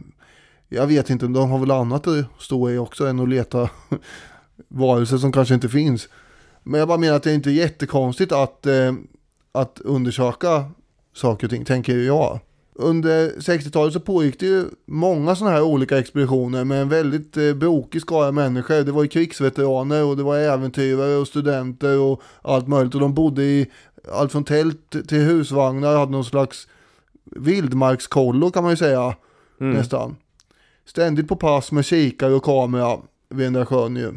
[0.69, 3.71] jag vet inte, de har väl annat att stå i också än att leta
[4.69, 6.09] varelser som kanske inte finns.
[6.63, 8.93] Men jag bara menar att det är inte jättekonstigt att, eh,
[9.61, 10.65] att undersöka
[11.15, 12.41] saker och ting, tänker jag.
[12.75, 17.55] Under 60-talet så pågick det ju många sådana här olika expeditioner med en väldigt eh,
[17.55, 18.85] brokig skara människor.
[18.85, 22.95] Det var ju krigsveteraner och det var äventyrare och studenter och allt möjligt.
[22.95, 23.67] Och de bodde i
[24.13, 26.69] allt från tält till husvagnar, hade någon slags
[27.25, 29.15] vildmarkskollo kan man ju säga
[29.59, 30.17] nästan.
[30.85, 32.97] Ständigt på pass med kikare och kamera
[33.29, 34.13] vid den där sjön ju.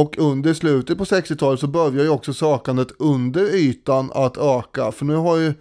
[0.00, 4.92] Och under slutet på 60-talet så börjar ju också sökandet under ytan att öka.
[4.92, 5.54] För nu har ju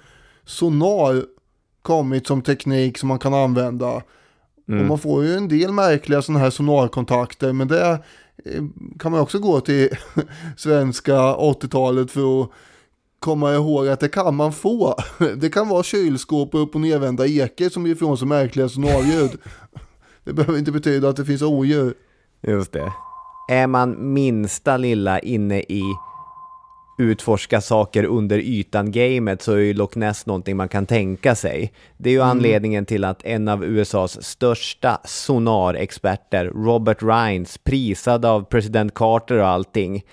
[0.45, 1.25] sonar
[1.81, 4.01] kommit som teknik som man kan använda.
[4.67, 7.53] Och man får ju en del märkliga sådana här sonarkontakter.
[7.53, 7.91] Men det
[8.45, 8.63] eh,
[8.99, 9.89] kan man också gå till
[10.57, 12.49] svenska 80-talet för att
[13.19, 14.95] komma ihåg att det kan man få.
[15.37, 19.31] Det kan vara kylskåp och upp och nedvända ekor som ger ifrån sig märkliga sonarljud.
[20.23, 21.93] Det behöver inte betyda att det finns odjur.
[22.41, 22.93] Just det.
[23.49, 25.83] Är man minsta lilla inne i
[26.97, 31.73] utforska saker under ytan-gamet så är ju Loch Ness någonting man kan tänka sig.
[31.97, 38.43] Det är ju anledningen till att en av USAs största sonarexperter, Robert Rines, prisad av
[38.43, 40.03] president Carter och allting,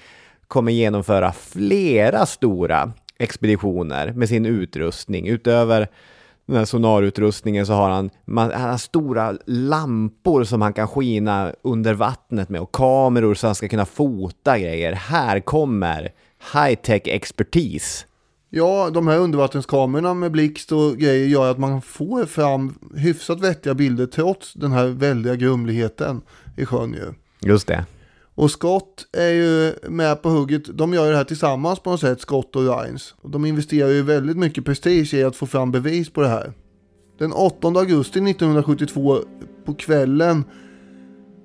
[0.49, 5.29] kommer genomföra flera stora expeditioner med sin utrustning.
[5.29, 5.89] Utöver
[6.47, 11.53] den här sonarutrustningen så har han, man, han har stora lampor som han kan skina
[11.63, 14.93] under vattnet med och kameror så han ska kunna fota grejer.
[14.93, 16.13] Här kommer
[16.53, 18.07] high-tech expertis.
[18.51, 23.75] Ja, de här undervattenskamerorna med blixt och grejer gör att man får fram hyfsat vettiga
[23.75, 26.23] bilder trots den här väldiga grumligheten
[26.57, 27.13] i sjön ju.
[27.41, 27.85] Just det.
[28.35, 30.65] Och Scott är ju med på hugget.
[30.79, 33.15] De gör ju det här tillsammans på något sätt, Scott och Rines.
[33.23, 36.53] Och De investerar ju väldigt mycket prestige i att få fram bevis på det här.
[37.19, 39.19] Den 8 augusti 1972
[39.65, 40.45] på kvällen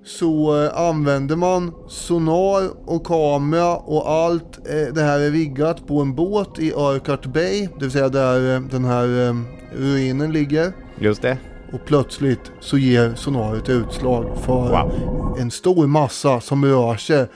[0.06, 6.02] så eh, använder man sonar och kamera och allt eh, det här är riggat på
[6.02, 9.36] en båt i Urquhart Bay, det vill säga där eh, den här
[9.76, 10.74] ruinen ligger.
[11.00, 11.38] Just det.
[11.74, 15.38] Och plötsligt så ger sonaret utslag för Wow.
[15.40, 17.28] en stor massa som rör sig.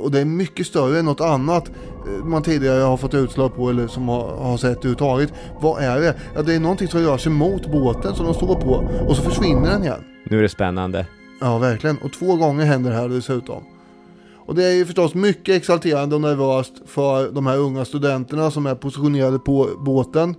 [0.00, 3.70] Och det är mycket större än något annat eh, man tidigare har fått utslag på
[3.70, 5.32] eller som har, har sett överhuvudtaget.
[5.60, 6.14] Vad är det?
[6.34, 9.22] Ja, det är någonting som rör sig mot båten som de står på och så
[9.22, 10.00] försvinner den igen.
[10.30, 11.06] Nu är det spännande.
[11.40, 11.96] Ja, verkligen.
[11.98, 13.62] Och två gånger händer det här dessutom.
[14.46, 18.66] Och det är ju förstås mycket exalterande och nervöst för de här unga studenterna som
[18.66, 20.34] är positionerade på båten.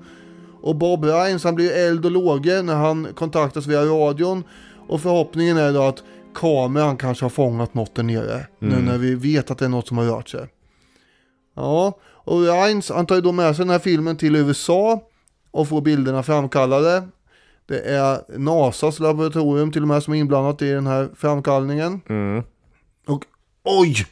[0.62, 4.44] Och Bob Rines han blir eld och lågor när han kontaktas via radion.
[4.88, 6.04] Och förhoppningen är då att
[6.36, 8.48] kameran kanske har fångat något där nere.
[8.60, 10.48] Nu när vi vet att det är något som har rört sig.
[11.56, 15.02] Ja, och Rines han tar ju då med sig den här filmen till USA
[15.52, 17.08] och får bilderna framkallade.
[17.66, 22.02] Det är NASAs laboratorium till och med som är inblandat i den här framkallningen.
[22.10, 22.44] Mm.
[23.08, 23.26] Och
[23.64, 24.06] oj!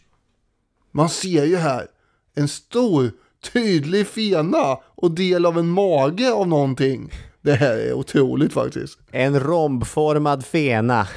[0.91, 1.87] Man ser ju här
[2.35, 3.11] en stor
[3.53, 7.11] tydlig fena och del av en mage av någonting.
[7.41, 8.99] Det här är otroligt faktiskt.
[9.11, 11.07] En rombformad fena.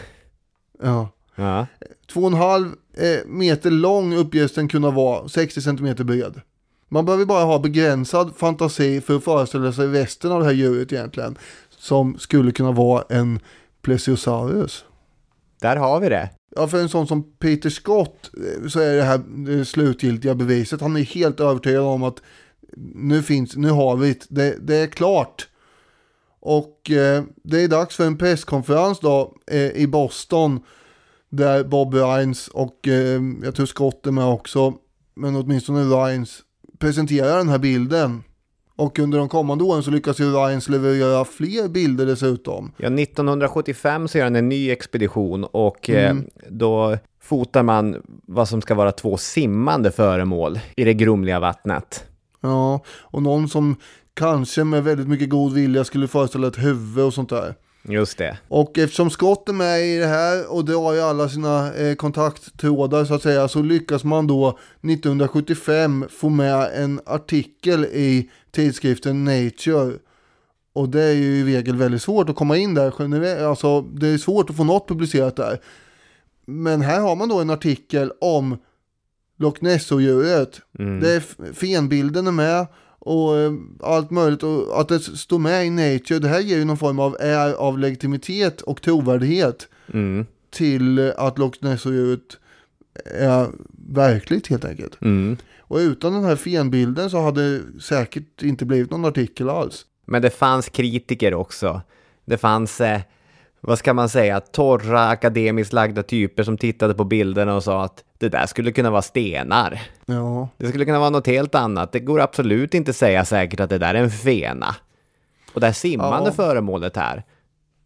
[0.82, 1.08] Ja.
[1.34, 1.66] Ja.
[2.12, 6.40] Två och en halv eh, meter lång uppges den kunna vara, 60 centimeter bred.
[6.88, 10.92] Man behöver bara ha begränsad fantasi för att föreställa sig resten av det här djuret
[10.92, 11.38] egentligen.
[11.70, 13.40] Som skulle kunna vara en
[13.82, 14.84] plesiosaurus.
[15.60, 16.30] Där har vi det.
[16.56, 20.80] Ja, för en sån som Peter Scott eh, så är det här det slutgiltiga beviset.
[20.80, 22.22] Han är helt övertygad om att
[22.94, 25.48] nu finns, nu har vi det, det, det är klart.
[26.40, 30.60] Och eh, det är dags för en presskonferens då eh, i Boston.
[31.30, 34.74] Där Bob Rines och eh, jag tror Scott är med också.
[35.14, 36.40] Men åtminstone Rines
[36.78, 38.22] presenterar den här bilden.
[38.76, 42.72] Och under de kommande åren så lyckas ju Rines leverera fler bilder dessutom.
[42.76, 46.16] Ja, 1975 så gör han en ny expedition och eh,
[46.48, 52.04] då fotar man vad som ska vara två simmande föremål i det grumliga vattnet.
[52.40, 53.76] Ja, och någon som
[54.14, 57.54] kanske med väldigt mycket god vilja skulle föreställa ett huvud och sånt där.
[57.82, 58.38] Just det.
[58.48, 63.04] Och eftersom Scott är med i det här och drar ju alla sina eh, kontakttrådar
[63.04, 69.92] så att säga så lyckas man då 1975 få med en artikel i tidskriften Nature.
[70.72, 72.94] Och det är ju i regel väldigt svårt att komma in där.
[72.98, 73.42] generellt.
[73.42, 75.60] Alltså det är svårt att få något publicerat där.
[76.46, 78.56] Men här har man då en artikel om
[79.38, 80.60] Loch Ness-odjuret.
[81.00, 82.66] Det är fenbilden är med
[82.98, 86.18] och eh, allt möjligt och att det står med i Nature.
[86.18, 90.26] Det här ger ju någon form av är av legitimitet och trovärdighet Mm.
[90.50, 92.36] till att Loch Ness-odjuret
[93.04, 93.46] är
[93.94, 95.02] verkligt helt enkelt.
[95.02, 95.36] Mm.
[95.60, 99.86] Och utan den här fenbilden så hade det säkert inte blivit någon artikel alls.
[100.04, 101.80] Men det fanns kritiker också.
[102.24, 103.00] Det fanns, eh,
[103.60, 108.04] vad ska man säga, torra akademiskt lagda typer som tittade på bilderna och sa att
[108.18, 109.80] det där skulle kunna vara stenar.
[110.06, 111.92] Ja, Det skulle kunna vara något helt annat.
[111.92, 114.76] Det går absolut inte säga säkert att det där är en fena.
[115.52, 116.34] Och det här simmande Ja.
[116.34, 117.24] föremålet här,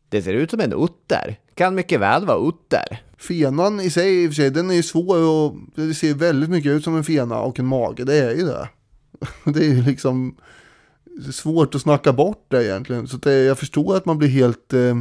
[0.09, 1.37] det ser ut som en utter.
[1.55, 3.01] Kan mycket väl vara utter.
[3.19, 6.51] fenan i sig i och för sig, den är ju svår och det ser väldigt
[6.51, 8.05] mycket ut som en fena och en mage.
[8.05, 8.69] Det är ju det.
[9.53, 10.37] Det är ju liksom
[11.33, 13.09] svårt att snacka bort det egentligen.
[13.09, 14.95] Så det, jag förstår att man blir helt eh,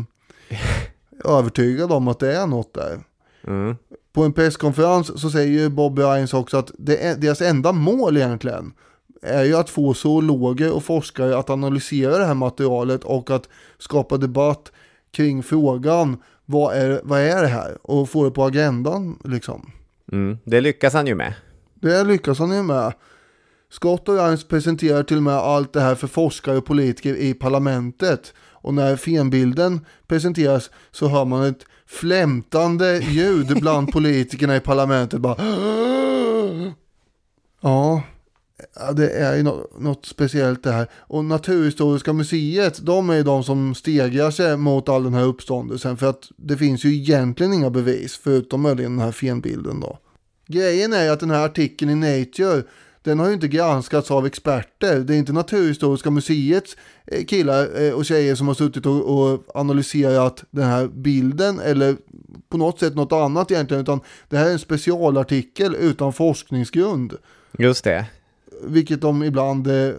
[1.26, 3.00] övertygad om att det är något där.
[3.48, 3.76] Mm.
[4.14, 8.18] På en presskonferens så säger ju Bob Rines också att det är, deras enda mål
[8.18, 8.74] egentligen
[9.22, 14.18] är ju att få zoologer och forskare att analysera det här materialet och att skapa
[14.18, 14.72] debatt
[15.12, 19.72] kring frågan vad är, vad är det här och få det på agendan liksom.
[20.12, 20.38] Mm.
[20.44, 21.34] Det lyckas han ju med.
[21.76, 22.94] Det lyckas han ju med.
[23.70, 27.34] Scott och Rines presenterar till och med allt det här för forskare och politiker i
[27.34, 28.34] parlamentet.
[28.62, 35.20] Och när fenbilden presenteras så hör man ett flämtande ljud bland politikerna i parlamentet.
[35.20, 35.36] Bara
[37.62, 38.03] Ja,
[38.95, 40.88] det är ju nå- något speciellt det här.
[40.93, 45.97] Och Naturhistoriska museet, de är ju de som stegrar sig mot all den här uppståndelsen.
[45.97, 49.97] För att det finns ju egentligen inga bevis, förutom möjligen den här fenbilden då.
[50.47, 52.64] Grejen är ju att den här artikeln i Nature,
[53.04, 54.99] den har ju inte granskats av experter.
[54.99, 56.78] Det är inte Naturhistoriska museets
[57.08, 61.97] eh, killar eh, och tjejer som har suttit och, analyserat den här bilden eller
[62.49, 63.82] på något sätt något annat egentligen.
[63.82, 63.99] Utan
[64.30, 67.14] det här är en specialartikel utan forskningsgrund.
[67.58, 68.06] Just det.
[68.64, 69.93] Vilket de ibland eh,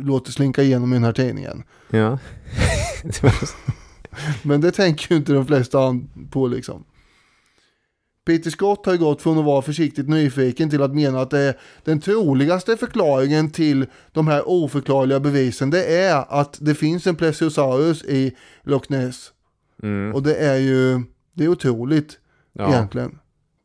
[0.00, 1.62] låter slinka igenom i den här tidningen.
[1.90, 2.18] Ja.
[4.42, 6.84] Men det tänker ju inte de flesta på liksom.
[8.24, 11.38] Peter Scott har ju gått från att vara försiktigt nyfiken till att mena att det
[11.38, 15.70] är den troligaste förklaringen till de här oförklarliga bevisen.
[15.70, 19.30] Det är att det finns en plesiosaurus i Loch Ness.
[20.14, 21.02] Och det är ju,
[21.32, 22.18] det är otroligt
[22.52, 22.68] Ja.
[22.68, 23.18] egentligen.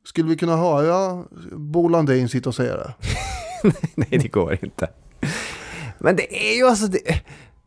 [0.05, 2.93] Skulle vi kunna höra Bo Landin sitta och säga det?
[3.95, 4.87] Nej, det går inte.
[5.99, 6.87] Men det är ju alltså...
[6.87, 6.99] Det,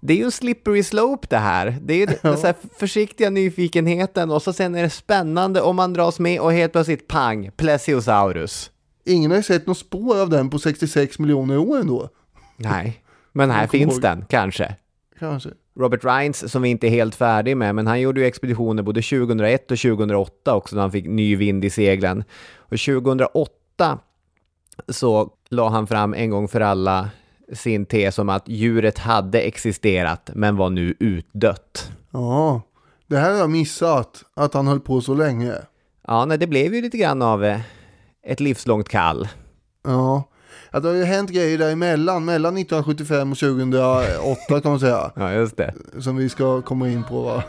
[0.05, 1.79] det är ju en slippery slope det här.
[1.83, 5.77] Det är ju den så här försiktiga nyfikenheten och så sen är det spännande om
[5.77, 8.71] man dras med och helt plötsligt pang, plesiosaurus.
[9.05, 12.09] Ingen har ju sett något spår av den på 66 miljoner år ändå.
[12.57, 14.03] Nej, men här finns ihåg.
[14.03, 14.77] den, kanske.
[15.19, 15.51] Kanske.
[15.79, 19.03] Robert Rines, som vi inte är helt färdig med, men han gjorde ju expeditioner både
[19.03, 22.25] 2001 och 2008 också, när han fick ny vind i seglen.
[22.57, 23.99] Och 2008
[24.89, 27.11] så la han fram en gång för alla
[27.53, 31.91] sin tes om att djuret hade existerat, men var nu utdött.
[32.11, 32.63] Ja,
[33.07, 35.55] det här har jag missat, att han höll på så länge.
[36.07, 37.61] Ja, nej, det blev ju lite grann av eh,
[38.27, 39.29] ett livslångt kall.
[39.85, 40.29] Ja.
[40.71, 45.13] ja, det har ju hänt grejer däremellan, mellan 1975 och 2008 kan man säga.
[45.17, 45.75] Ja, just det.
[46.01, 47.43] Som vi ska komma in på va.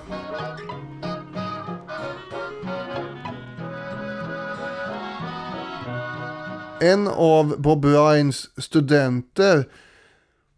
[6.82, 9.66] En av Bob Rines studenter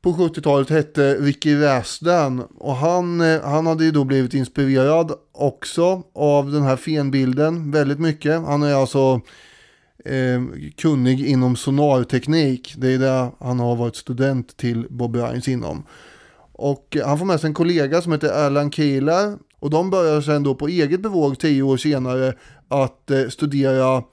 [0.06, 2.44] på 70-talet hette Ricky Räsden.
[2.58, 8.00] och han, eh, han hade ju då blivit inspirerad också av den här fenbilden väldigt
[8.00, 8.42] mycket.
[8.42, 9.22] Han är alltså
[10.06, 10.42] eh,
[10.78, 12.74] kunnig inom sonarteknik.
[12.78, 15.84] Det är det han har varit student till Bob Ryans inom.
[16.52, 19.38] Och han får med sig en kollega som heter Erland Keeler.
[19.60, 22.34] Och de börjar sen då på eget bevåg tio år senare
[22.68, 24.04] att eh, studera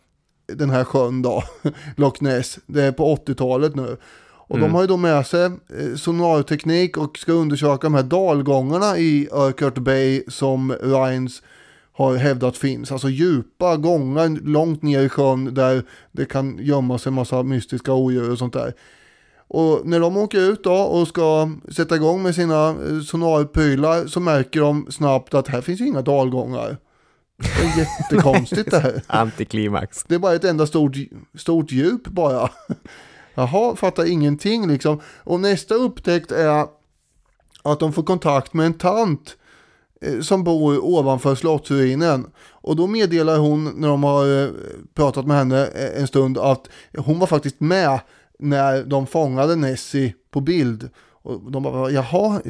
[0.47, 1.43] den här sjön då,
[1.97, 2.59] Loch Ness.
[2.67, 3.97] Det är på 80-talet nu.
[4.53, 8.99] Och de har ju då med sig eh, sonarteknik och ska undersöka de här dalgångarna
[8.99, 11.43] i Urquhart Bay som Rines
[11.93, 12.93] har hävdat finns.
[12.93, 15.83] Alltså djupa gångar långt ner i sjön där
[16.13, 18.75] det kan gömma sig en massa mystiska odjur och sånt där.
[19.49, 24.21] Och när de åker ut då och ska sätta igång med sina eh, sonarprylar så
[24.21, 26.77] märker de snabbt att här finns ju inga dalgångar.
[27.37, 29.03] Det är jättekonstigt det här.
[29.07, 30.05] Antiklimax.
[30.09, 30.97] Det är bara ett enda stort,
[31.39, 32.51] stort djup bara.
[33.35, 35.01] Jaha, fattar ingenting liksom.
[35.25, 36.67] Och nästa upptäckt är
[37.63, 39.37] att de får kontakt med en tant
[40.01, 42.27] eh, som bor ovanför slottsruinen.
[42.51, 44.51] Och då meddelar hon när de har eh,
[44.95, 46.69] pratat med henne eh, en stund att
[46.99, 48.01] hon var faktiskt med
[48.39, 50.91] när de fångade Nessie på bild.
[51.23, 52.41] Och de bara, jaha,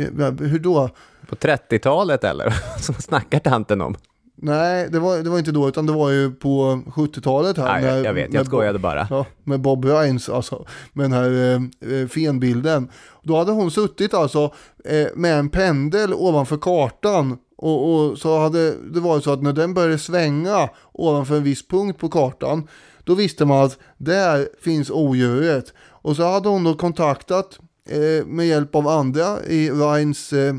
[0.41, 0.89] hur då?
[1.28, 2.55] På 30-talet eller?
[2.80, 3.97] Som snackar tanten om.
[4.45, 7.80] Nej, det var, det var inte då, utan det var ju på 70-talet här.
[7.80, 9.07] Nej, jag, jag vet, jag skojade bara.
[9.11, 12.88] Ja, med Bob Rines alltså, med den här eh, eh, fenbilden.
[13.22, 18.74] Då hade hon suttit alltså eh, med en pendel ovanför kartan och, och så hade
[18.95, 22.68] det varit så att när den började svänga ovanför en viss punkt på kartan
[23.05, 25.72] då visste man att där finns odjuret.
[25.78, 30.55] Och så hade hon då kontaktat eh, med hjälp av andra i Rines eh,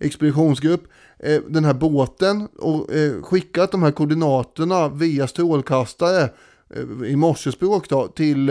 [0.00, 0.82] expeditionsgrupp
[1.18, 6.30] eh, den här båten och eh, skickat de här koordinaterna via strålkastare
[6.74, 8.50] eh, i morsespråk då till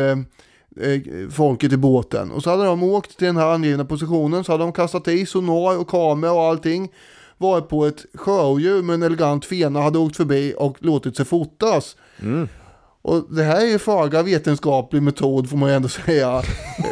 [1.31, 2.31] folket i båten.
[2.31, 5.25] Och så hade de åkt till den här angivna positionen så hade de kastat i
[5.25, 6.91] sonar och kamera och allting.
[7.37, 11.95] Var på ett sjöodjur med en elegant fena hade åkt förbi och låtit sig fotas.
[13.01, 16.37] Och det här är ju föga vetenskaplig metod får man ju ändå säga.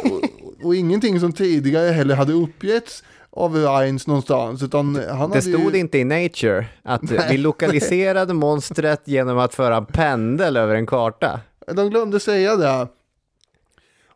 [0.04, 3.02] och, och ingenting som tidigare heller hade uppgetts
[3.36, 4.62] av Rines någonstans.
[4.62, 5.78] Utan han Det stod ju...
[5.80, 11.40] inte i Nature att vi lokaliserade monstret genom att föra en pendel över en karta.
[11.66, 12.88] De glömde säga det.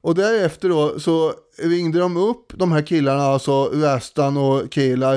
[0.02, 5.14] Och därefter då så ringde de upp de här killarna, alltså Rastan och Kilar,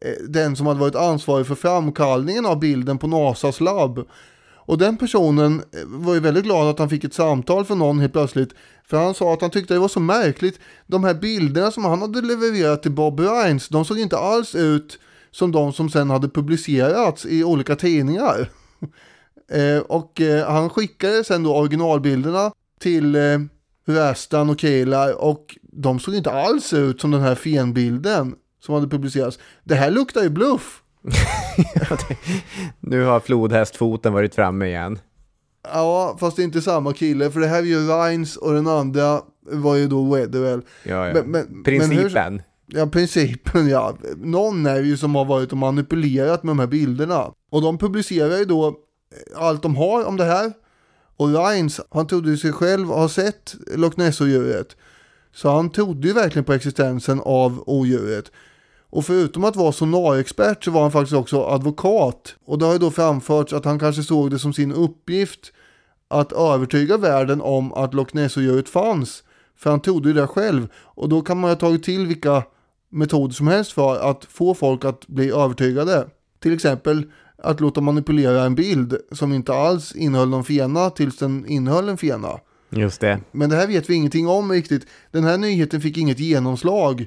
[0.00, 4.08] eh, den som hade varit ansvarig för framkallningen av bilden på NASAs labb.
[4.64, 8.00] Och den personen eh, var ju väldigt glad att han fick ett samtal från någon
[8.00, 8.50] helt plötsligt.
[8.88, 10.60] För han sa att han tyckte det var så märkligt.
[10.86, 14.98] De här bilderna som han hade levererat till Bob Rines, de såg inte alls ut
[15.30, 18.50] som de som sen hade publicerats i olika tidningar.
[19.52, 23.38] Eh, och eh, han skickade sen då originalbilderna till eh,
[23.86, 28.88] Rastan och Kelar och de såg inte alls ut som den här fenbilden som hade
[28.88, 29.38] publicerats.
[29.64, 30.81] Det här luktar ju bluff.
[32.80, 34.98] Nu har flodhästfoten varit framme igen.
[35.72, 38.66] Ja, fast det är inte samma kille för det här är ju Rines och den
[38.68, 40.62] andra var ju då Weatherwell.
[40.82, 41.14] Ja, ja.
[41.14, 42.42] Men- men- men Principen.
[42.66, 43.96] Ja, principen ja.
[44.16, 47.32] Någon är ju som har varit och manipulerat med de här bilderna.
[47.50, 50.52] Och de publicerar ju då eh, allt de har om det här.
[51.16, 54.76] Och Rines, han trodde ju sig själv ha sett Loch Ness-odjuret.
[55.34, 58.24] Så han trodde ju verkligen på existensen av odjuret.
[58.92, 62.36] Och förutom att vara sonarexpert så var han faktiskt också advokat.
[62.44, 65.52] Och det har ju då framförts att han kanske såg det som sin uppgift
[66.08, 69.22] att övertyga världen om att Loch Ness-odjuret fanns.
[69.56, 70.68] För han trodde ju det själv.
[70.76, 72.42] Och då kan man ju ha tagit till vilka
[72.90, 76.06] metoder som helst för att få folk att bli övertygade.
[76.40, 77.04] Till exempel
[77.38, 81.98] att låta manipulera en bild som inte alls innehöll någon fena tills den innehöll en
[81.98, 82.38] fena.
[82.70, 83.20] Just det.
[83.30, 84.86] Men det här vet vi ingenting om riktigt.
[85.10, 87.06] Den här nyheten fick inget genomslag.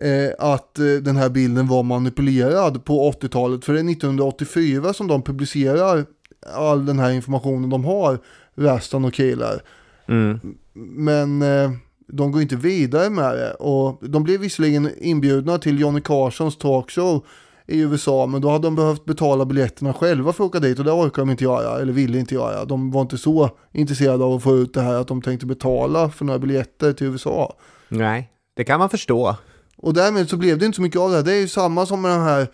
[0.00, 3.64] Eh, att eh, den här bilden var manipulerad på 80-talet.
[3.64, 6.06] För det är 1984 som de publicerar
[6.54, 8.18] all den här informationen de har.
[8.54, 9.62] Rastan och Kilar.
[10.08, 10.40] Mm.
[10.96, 11.70] Men eh,
[12.06, 13.54] de går inte vidare med det.
[13.54, 17.24] Och de blev visserligen inbjudna till Johnny Carsons talkshow
[17.66, 18.26] i USA.
[18.26, 20.78] Men då hade de behövt betala biljetterna själva för att åka dit.
[20.78, 21.80] Och det orkar de inte göra.
[21.80, 22.64] Eller ville inte göra.
[22.64, 26.10] De var inte så intresserade av att få ut det här att de tänkte betala
[26.10, 27.56] för några biljetter till USA.
[27.88, 29.36] Nej, det kan man förstå.
[29.82, 31.24] Och därmed så blev det inte så mycket av det här.
[31.24, 32.48] Det är ju samma som med den här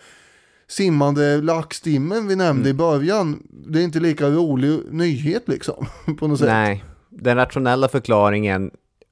[0.68, 3.42] simmande laxstimmen vi nämnde i början.
[3.50, 5.86] Det är inte lika rolig nyhet liksom.
[6.18, 6.48] På något sätt.
[6.48, 8.70] Nej, den rationella förklaringen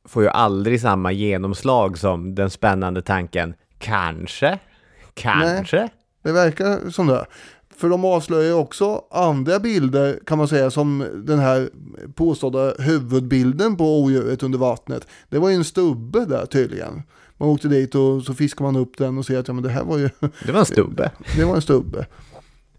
[0.09, 4.59] får ju aldrig samma genomslag som den spännande tanken kanske,
[5.15, 5.89] kanske.
[6.23, 7.27] Det verkar som det.
[7.77, 11.71] För de avslöjar också andra bilder kan man säga som den här
[12.15, 15.07] påstådda huvudbilden på odjuret under vattnet.
[15.29, 17.03] Det var ju en stubbe där tydligen.
[17.37, 19.71] Man åkte dit och så fiskade man upp den och ser att ja, men det
[19.71, 20.11] här var ju
[20.47, 21.11] Det var en stubbe.
[21.37, 22.07] det var en stubbe.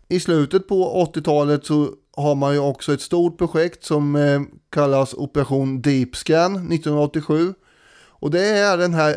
[0.07, 5.13] I slutet på 80-talet så har man ju också ett stort projekt som eh, kallas
[5.13, 7.53] Operation Deep Scan 1987.
[8.07, 9.15] Och det är den här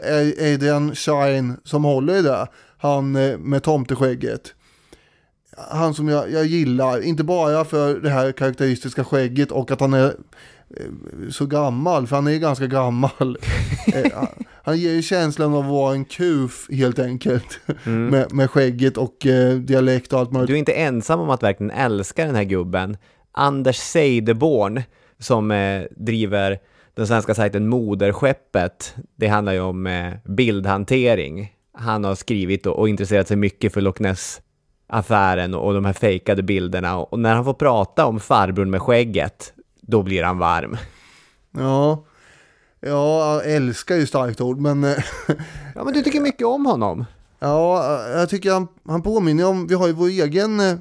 [0.54, 2.46] Adrian Shine som håller i det,
[2.78, 4.54] han eh, med tomteskägget.
[5.70, 9.94] Han som jag, jag gillar, inte bara för det här karaktäristiska skägget och att han
[9.94, 13.38] är eh, så gammal, för han är ganska gammal.
[13.94, 14.12] Eh,
[14.62, 17.60] han- ger ju känslan av att vara en kuf helt enkelt.
[17.84, 20.48] Med, med skägget och eh, dialekt och allt möjligt.
[20.48, 22.96] Du är inte ensam om att verkligen älska den här gubben.
[23.32, 24.82] Anders Seideborn,
[25.18, 26.58] som eh, driver
[26.94, 31.52] den svenska sajten Moderskeppet, det handlar ju om eh, bildhantering.
[31.72, 34.44] Han har skrivit och, och intresserat sig mycket för Loch Ness-affären
[34.88, 36.98] och, och de här fejkade bilderna.
[36.98, 40.76] Och, när han får prata om farbrorn med skägget, då blir han varm.
[41.58, 42.04] Ja,
[42.80, 44.96] ja, jag älskar ju starkt ord, men eh,
[45.74, 47.04] Ja, men du tycker mycket om honom.
[47.38, 50.74] ja, jag tycker han, han påminner om, vi har ju vår egen eh,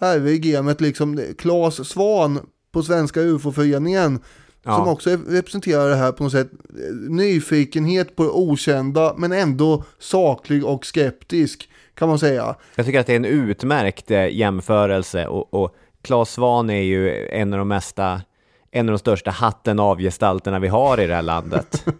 [0.00, 2.38] herre i gamet, liksom Claes Svan
[2.72, 4.20] på Svenska UFO-föreningen.
[4.62, 4.76] Ja.
[4.76, 6.50] Som också representerar det här på något sätt.
[6.52, 12.54] eh, Nyfikenhet på det okända, men ändå saklig och skeptisk, kan man säga.
[12.74, 17.28] Jag tycker att det är en utmärkt eh, jämförelse och, och Claes Svahn är ju
[17.28, 18.20] en av de mesta,
[18.70, 21.84] en av de största hatten av-gestalterna vi har i det här landet.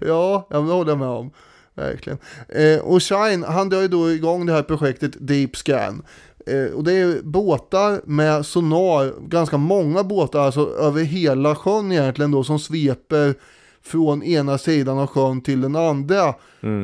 [0.00, 1.30] Ja, jag håller med om.
[1.74, 2.18] Verkligen.
[2.48, 6.02] Eh, och Shine, han drar ju då igång det här projektet Deep Scan.
[6.46, 12.30] Eh, och det är båtar med sonar, ganska många båtar, alltså över hela sjön egentligen
[12.30, 13.34] då, som sveper
[13.82, 16.34] från ena sidan av sjön till den andra.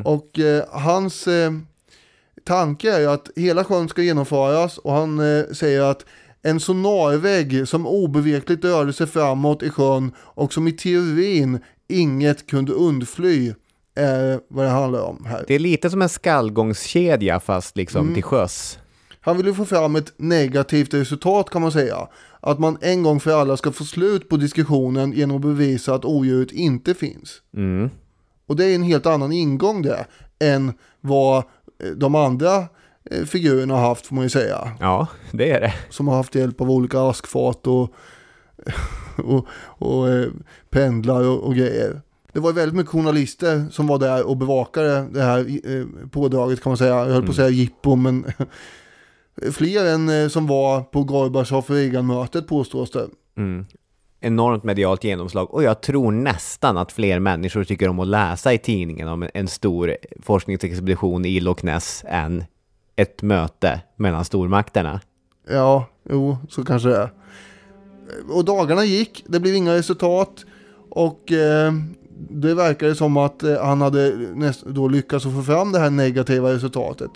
[0.05, 1.53] Och eh, hans eh,
[2.45, 6.05] tanke är ju att hela sjön ska genomföras och han eh, säger att
[6.43, 12.73] en sonarvägg som obevekligt rörde sig framåt i sjön och som i teorin inget kunde
[12.73, 13.53] undfly
[13.95, 15.45] är vad det handlar om här.
[15.49, 18.79] Det är lite som en skallgångskedja fast liksom till sjöss.
[19.21, 22.09] Han vill ju få fram ett negativt resultat kan man säga.
[22.41, 26.05] Att man en gång för alla ska få slut på diskussionen genom att bevisa att
[26.05, 27.43] odjuret inte finns.
[27.57, 27.91] Mm.
[28.47, 30.07] Och det är en helt annan ingång det
[30.41, 31.45] än vad
[31.97, 32.57] de andra
[33.11, 34.73] eh, figurerna har haft får man ju säga.
[34.81, 35.75] Ja, det är det.
[35.91, 37.95] Som har haft hjälp av olika askfat och,
[39.17, 40.29] och, och eh,
[40.71, 42.01] pendlar och, och grejer.
[42.33, 45.39] Det var väldigt mycket journalister som var där och bevakade det här
[45.71, 46.95] eh, pådraget kan man säga.
[46.95, 48.25] Jag höll på att säga jippo men
[49.53, 53.07] fler än eh, som var på Gorbachev och Reagan-mötet påstås det.
[53.37, 53.67] Mm.
[54.25, 58.59] Enormt medialt genomslag och jag tror nästan att fler människor tycker om att läsa i
[58.59, 62.45] tidningen om en stor forskningsexpedition i Loch Ness än
[62.97, 65.01] ett möte mellan stormakterna.
[65.49, 67.11] Ja, jo, så kanske det är.
[68.31, 70.45] Och dagarna gick, det blev inga resultat.
[70.91, 71.73] Och eh,
[72.31, 75.91] det verkade som att eh, han hade näst, då lyckats att få fram det här
[75.91, 77.11] negativa resultatet.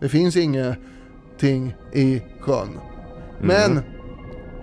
[0.00, 2.78] Det finns ingenting i sjön.
[3.40, 3.80] Men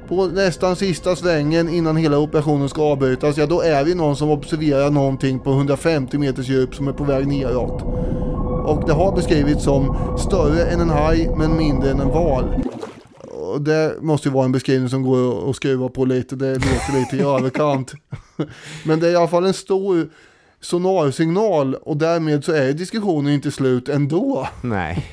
[0.08, 4.30] på nästan sista svängen innan hela operationen ska avbrytas, ja då är vi någon som
[4.30, 7.82] observerar någonting på 150 meters djup som är på väg neråt.
[8.66, 12.64] Och det har beskrivits som större än en haj men mindre än en val.
[13.18, 16.99] Och det måste ju vara en beskrivning som går att skruva på lite, det låter
[16.99, 17.93] lite i överkant.
[18.86, 20.10] Men det är i alla fall en stor
[20.62, 24.47] sonarsignal och därmed så är diskussionen inte slut ändå.
[24.62, 25.05] Nej,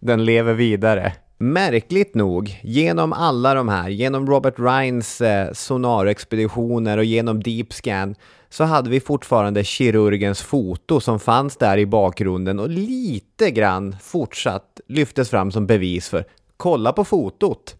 [0.00, 1.12] den lever vidare.
[1.40, 8.14] Märkligt nog, genom alla de här, genom Robert Rhines eh, sonarexpeditioner och genom Deep Scan,
[8.48, 14.80] så hade vi fortfarande kirurgens foto som fanns där i bakgrunden och lite grann fortsatt
[14.88, 16.24] lyftes fram som bevis för
[16.56, 17.76] kolla på fotot.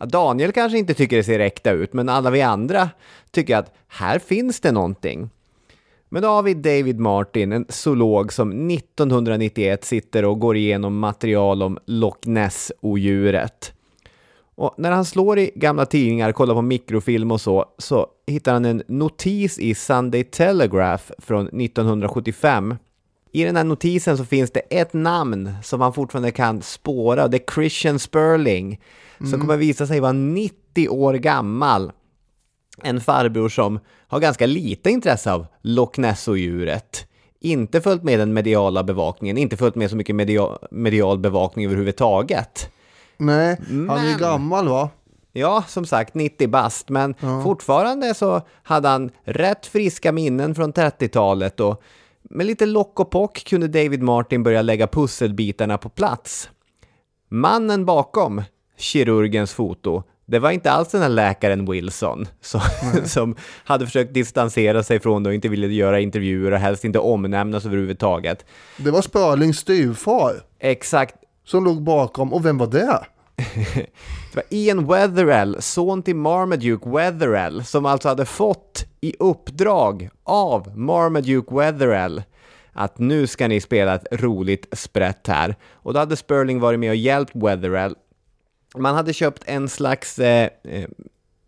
[0.00, 2.90] Ja, Daniel kanske inte tycker det ser äkta ut, men alla vi andra
[3.30, 5.30] tycker att här finns det någonting.
[6.08, 11.62] Men då har vi David Martin, en zoolog som 1991 sitter och går igenom material
[11.62, 13.72] om Loch Ness-odjuret.
[14.54, 18.64] Och när han slår i gamla tidningar, kollar på mikrofilm och så, så hittar han
[18.64, 22.74] en notis i Sunday Telegraph från 1975.
[23.32, 27.36] I den här notisen så finns det ett namn som man fortfarande kan spåra, det
[27.36, 28.80] är Christian Sperling,
[29.30, 31.92] som kommer visa sig vara 90 år gammal
[32.82, 37.06] en farbror som har ganska lite intresse av Loch Ness-djuret.
[37.40, 42.70] Inte följt med den mediala bevakningen, inte följt med så mycket media medial bevakning överhuvudtaget.
[43.16, 44.90] Nej, han är gammal va?
[45.32, 51.60] Ja, som sagt 90 bast, men fortfarande så hade han rätt friska minnen från 30-talet
[51.60, 51.82] och
[52.22, 56.50] med lite lock och pock kunde David Martin börja lägga pusselbitarna på plats.
[57.28, 58.42] Mannen bakom
[58.76, 62.60] kirurgens foto, det var inte alls den här läkaren Wilson som,
[63.04, 66.98] som hade försökt distansera sig från det och inte ville göra intervjuer och helst inte
[66.98, 68.44] omnämnas överhuvudtaget.
[68.76, 73.00] Det var Spörlings styvfar Exakt, som låg bakom, och vem var det?
[74.32, 80.78] det var Ian Wetherell, son till Marmaduke Wetherell, som alltså hade fått i uppdrag av
[80.78, 82.22] Marmaduke Wetherell
[82.72, 85.56] att nu ska ni spela ett roligt sprätt här.
[85.72, 87.94] Och då hade Sperling varit med och hjälpt Wetherell.
[88.76, 90.88] Man hade köpt en slags eh, eh,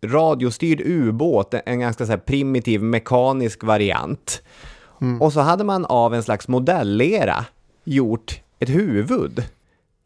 [0.05, 4.41] radiostyrd ubåt, en ganska så primitiv mekanisk variant.
[5.19, 7.45] Och så hade man av en slags modellera
[7.83, 9.43] gjort ett huvud.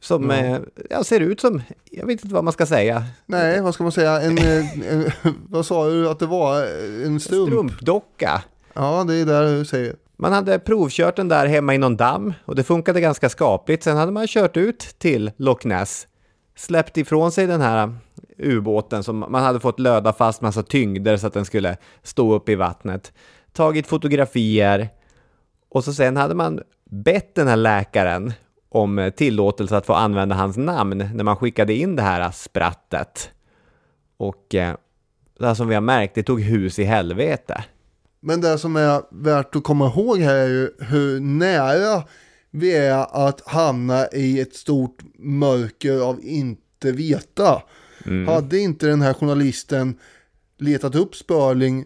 [0.01, 0.59] Som eh,
[0.89, 3.91] ja, ser ut som, jag vet inte vad man ska säga, Nej, vad ska man
[3.91, 4.21] säga?
[4.21, 5.11] En, eh, en,
[5.49, 6.61] vad sa du att det var?
[7.05, 7.49] En stump?
[7.49, 8.43] strumpdocka.
[8.73, 9.95] Ja, det är där du säger.
[10.17, 13.83] Man hade provkört den där hemma i någon damm och det funkade ganska skapligt.
[13.83, 16.07] Sen hade man kört ut till Loch Ness,
[16.55, 17.95] släppt ifrån sig den här
[18.37, 22.49] ubåten som man hade fått löda fast massa tyngder så att den skulle stå upp
[22.49, 23.13] i vattnet.
[23.53, 24.89] Tagit fotografier
[25.69, 28.33] och så sen hade man bett den här läkaren
[28.69, 33.29] om tillåtelse att få använda hans namn när man skickade in det här sprattet.
[34.17, 34.75] Och eh,
[35.39, 37.63] det här som vi har märkt, det tog hus i helvete.
[38.19, 42.03] Men det som är värt att komma ihåg här är ju hur nära
[42.55, 47.61] vi är att hamna i ett stort mörker av inte veta.
[48.27, 49.95] Hade inte den här journalisten
[50.57, 51.85] letat upp Spörling,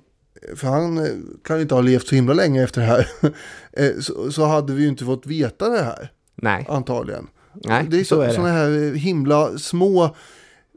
[0.56, 1.12] för han eh,
[1.44, 3.08] kan inte ha levt så himla länge efter det här,
[3.74, 7.28] eh, så, så hade vi ju inte fått veta det här Nej, antagligen.
[7.54, 8.34] nej det är så så, är det.
[8.34, 10.16] sådana här himla små,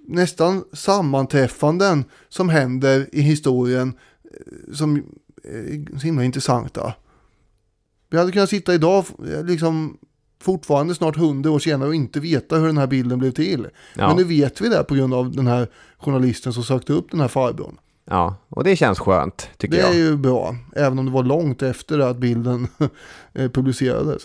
[0.07, 3.93] nästan sammanträffanden som händer i historien
[4.25, 4.97] eh, som
[5.45, 6.95] är så himla intressanta.
[8.11, 9.05] Vi hade kunnat sitta idag,
[9.35, 9.97] eh, liksom
[10.43, 13.67] fortfarande snart hundra år senare och inte veta hur den här bilden blev till.
[13.97, 14.09] Ja.
[14.09, 15.69] Men nu vet vi det på grund av den här
[15.99, 17.77] journalisten som sökte upp den här farbrorn.
[18.05, 19.91] Ja, och det känns skönt, tycker Det jag.
[19.91, 22.67] är ju bra, även om det var långt efter att bilden
[23.35, 24.23] eh, publicerades.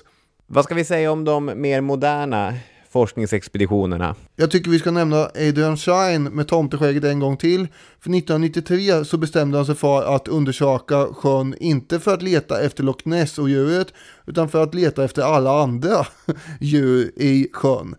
[0.48, 2.54] Vad ska vi säga om de mer moderna
[2.96, 4.16] forskningsexpeditionerna?
[4.36, 7.68] Jag tycker vi ska nämna Adrian Shine med tomteskägget en gång till.
[8.00, 12.84] För 1993 så bestämde han sig för att undersöka sjön, inte för att leta efter
[12.84, 13.88] Loch Ness och djuret,
[14.26, 16.06] utan för att leta efter alla andra
[16.60, 17.96] djur i sjön.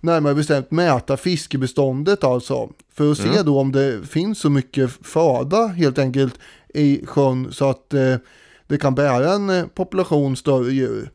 [0.00, 2.70] Närmare bestämt mäta fiskebeståndet alltså.
[2.94, 6.34] För att se då om det finns så mycket föda helt enkelt
[6.74, 8.16] i sjön så att eh,
[8.66, 11.10] det kan bära en eh, population större djur.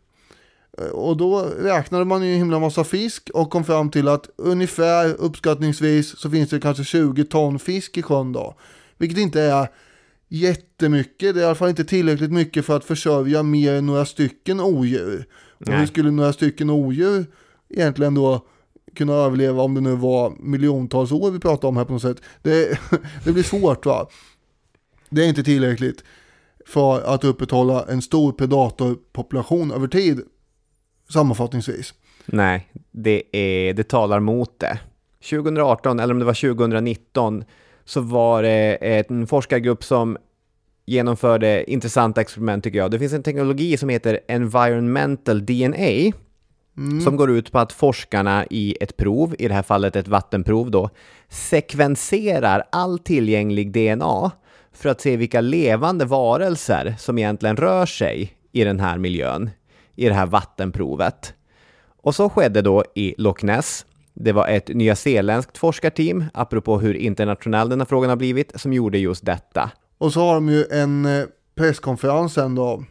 [0.91, 5.15] Och då räknade man ju en himla massa fisk och kom fram till att ungefär
[5.19, 8.55] uppskattningsvis så finns det kanske 20 ton fisk i sjön då.
[8.97, 9.67] Vilket inte är
[10.27, 14.05] jättemycket, det är i alla fall inte tillräckligt mycket för att försörja mer än några
[14.05, 15.25] stycken odjur.
[15.65, 17.25] Och hur skulle några stycken odjur
[17.69, 18.45] egentligen då
[18.95, 22.21] kunna överleva om det nu var miljontals år vi pratar om här på något sätt.
[22.41, 22.79] Det,
[23.23, 24.07] det blir svårt va.
[25.09, 26.03] Det är inte tillräckligt
[26.65, 30.21] för att upprätthålla en stor predatorpopulation över tid
[31.09, 31.93] sammanfattningsvis.
[32.25, 34.79] Nej, det, är, det talar mot det.
[35.29, 37.43] 2018, eller om det var 2019,
[37.85, 40.17] så var det en forskargrupp som
[40.85, 42.91] genomförde intressanta experiment tycker jag.
[42.91, 46.11] Det finns en teknologi som heter Environmental DNA
[47.03, 50.71] som går ut på att forskarna i ett prov, i det här fallet ett vattenprov
[50.71, 50.89] då,
[51.29, 54.31] sekvenserar all tillgänglig DNA
[54.73, 59.49] för att se vilka levande varelser som egentligen rör sig i den här miljön,
[59.95, 61.33] i det här vattenprovet.
[62.01, 63.85] Och så skedde då i Loch Ness.
[64.13, 68.97] Det var ett nyzeeländskt forskarteam, apropå hur internationell den här frågan har blivit, som gjorde
[68.97, 69.71] just detta.
[69.97, 72.83] Och så har de ju en eh, presskonferens sen då.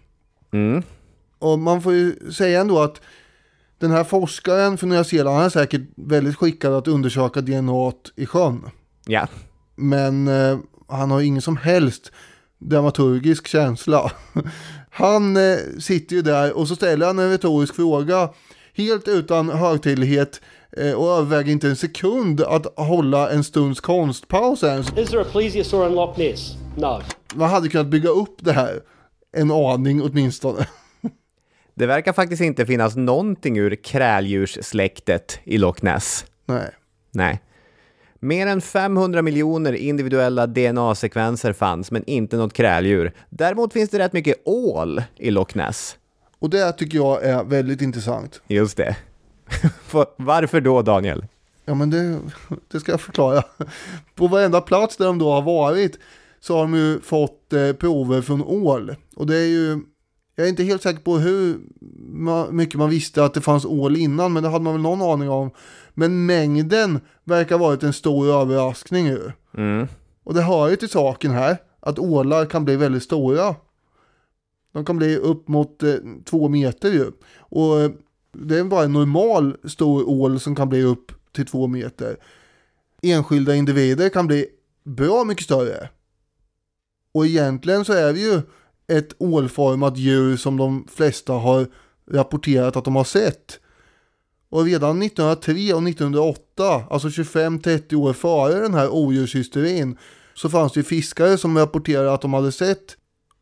[0.53, 0.83] Mm.
[1.39, 3.01] Och man får ju säga ändå att
[3.79, 8.27] den här forskaren från Nya Zeeland han är säkert väldigt skickad att undersöka DNA i
[8.27, 8.71] sjön.
[9.07, 9.29] Ja,
[9.77, 10.59] Men eh,
[10.89, 12.13] han har ingen som helst
[12.59, 14.13] dramaturgisk känsla.
[14.97, 18.29] Han eh, sitter ju där och så ställer han en retorisk fråga
[18.75, 20.41] helt utan högtidlighet
[20.77, 24.99] eh, och överväger inte en sekund att hålla en stunds konstpaus ens.
[24.99, 26.55] Is there a plesiosaur in Loch Ness?
[26.77, 27.03] No.
[27.35, 28.81] Man hade kunnat bygga upp det här
[29.37, 30.66] en aning åtminstone.
[31.75, 36.25] det verkar faktiskt inte finnas någonting ur kräldjurssläktet i Loch Ness.
[36.47, 36.71] Nej.
[37.11, 37.41] Nej.
[38.25, 43.13] Mer än 500 miljoner individuella DNA-sekvenser fanns, men inte något kräldjur.
[43.31, 45.97] Däremot finns det rätt mycket ål i Loch Ness.
[46.39, 48.41] Och det tycker jag är väldigt intressant.
[48.49, 48.97] Just det.
[50.17, 51.27] Varför då, Daniel?
[51.65, 52.19] Ja men det,
[52.73, 53.43] det ska jag förklara.
[54.15, 55.99] På varenda plats där de då har varit
[56.41, 58.97] så har de ju fått eh, prover från ål.
[59.17, 59.81] Och det är ju,
[60.35, 61.61] jag är inte helt säker på hur
[62.52, 65.31] mycket man visste att det fanns ål innan, men det hade man väl någon aning
[65.31, 65.51] om.
[65.94, 69.31] Men mängden verkar ha varit en stor överraskning ju.
[69.56, 69.86] Mm.
[70.24, 73.55] Och det hör ju till saken här, att ålar kan bli väldigt stora.
[74.73, 75.94] De kan bli upp mot eh,
[76.24, 77.12] två meter ju.
[77.39, 77.90] Och eh,
[78.35, 82.16] det är bara en normal stor ål som kan bli upp till 2 meter.
[83.02, 84.47] Enskilda individer kan bli
[84.85, 85.89] bra mycket större.
[87.12, 88.43] Och egentligen så är det ju
[88.89, 91.66] ett ålformat djur som de flesta har
[92.11, 93.61] rapporterat att de har sett.
[94.48, 99.98] Och redan 1903 och 1908, alltså 25-30 år före den här odjurshysterin,
[100.35, 102.97] så fanns det fiskare som rapporterade att de hade sett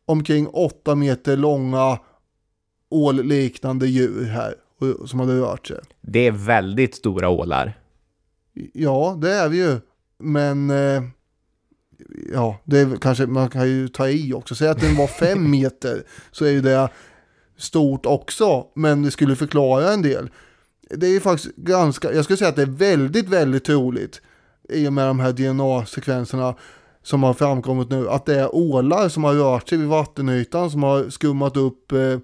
[0.05, 1.99] omkring 8 meter långa
[2.89, 4.55] ålliknande djur här
[5.05, 5.79] som hade rört sig.
[6.01, 7.79] Det är väldigt stora ålar.
[8.73, 9.79] Ja, det är vi ju.
[10.19, 11.03] Men eh,
[12.33, 14.55] ja, det är kanske man kan ju ta i också.
[14.55, 16.89] Säg att den var fem meter så är ju det
[17.57, 18.65] stort också.
[18.75, 20.29] Men det skulle förklara en del.
[20.89, 24.21] Det är faktiskt ganska, jag skulle säga att det är väldigt, väldigt troligt
[24.69, 26.55] i och med de här DNA-sekvenserna
[27.03, 30.83] som har framkommit nu, att det är ålar som har rört sig vid vattenytan, som
[30.83, 32.17] har skummat upp eh,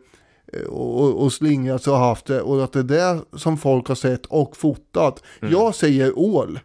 [0.68, 3.96] och, och slingrat sig och haft det och att det är det som folk har
[3.96, 5.24] sett och fotat.
[5.42, 5.54] Mm.
[5.54, 6.60] Jag säger ål.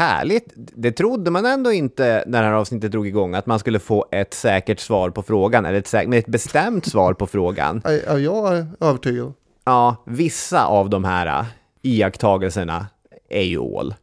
[0.00, 0.52] Härligt!
[0.54, 4.06] Det trodde man ändå inte när det här avsnittet drog igång, att man skulle få
[4.12, 7.82] ett säkert svar på frågan, eller ett, säkert, ett bestämt svar på frågan.
[7.84, 9.32] Ja, jag är övertygad.
[9.64, 11.44] Ja, vissa av de här
[11.82, 12.86] iakttagelserna
[13.28, 13.94] är ju ål.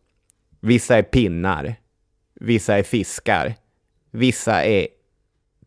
[0.60, 1.76] Vissa är pinnar.
[2.36, 3.56] Vissa är fiskar.
[4.12, 4.88] Vissa är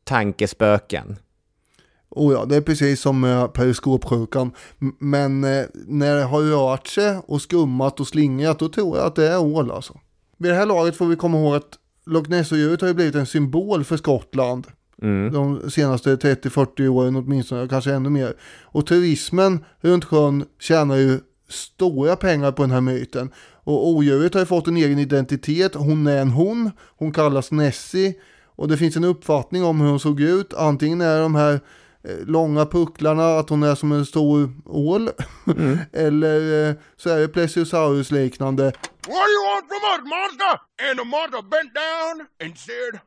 [0.04, 1.16] tankespöken.
[2.10, 4.52] Oh ja, det är precis som med periskopsjukan.
[4.98, 9.16] Men eh, när det har rört sig och skummat och slingat, då tror jag att
[9.16, 10.00] det är ål alltså.
[10.40, 13.26] Vid det här laget får vi komma ihåg att Loch Ness-odjuret har ju blivit en
[13.26, 14.66] symbol för Skottland.
[15.02, 15.32] Mm.
[15.32, 18.34] De senaste 30-40 åren åtminstone, kanske ännu mer.
[18.62, 23.30] Och turismen runt sjön tjänar ju stora pengar på den här myten.
[23.64, 28.14] Och odjuret har ju fått en egen identitet, hon är en hon, hon kallas Nessie.
[28.44, 31.60] Och det finns en uppfattning om hur hon såg ut, antingen är de här
[32.02, 35.10] långa pucklarna, att hon är som en stor ål.
[35.46, 35.78] Mm.
[35.92, 38.64] Eller eh, så är det plesiosaurus liknande.
[38.64, 40.60] What do you want from us monster?
[40.88, 43.00] And the monster bent down and said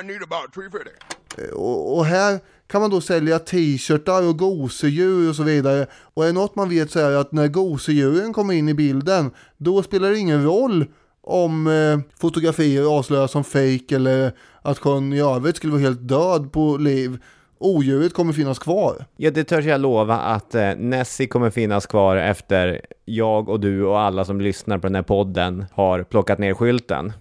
[0.00, 0.90] I need about 350.
[1.38, 5.86] Eh, och, och här kan man då sälja t-shirtar och gosedjur och så vidare.
[6.14, 9.82] Och är något man vet så är att när gosedjuren kommer in i bilden, då
[9.82, 10.86] spelar det ingen roll
[11.22, 14.32] om eh, fotografier avslöjas som fake eller
[14.62, 17.18] att sjön i övrigt skulle vara helt död på liv.
[17.62, 19.04] Odjuret kommer finnas kvar.
[19.16, 23.84] Ja, det törs jag lova att eh, Nessie kommer finnas kvar efter jag och du
[23.84, 27.12] och alla som lyssnar på den här podden har plockat ner skylten.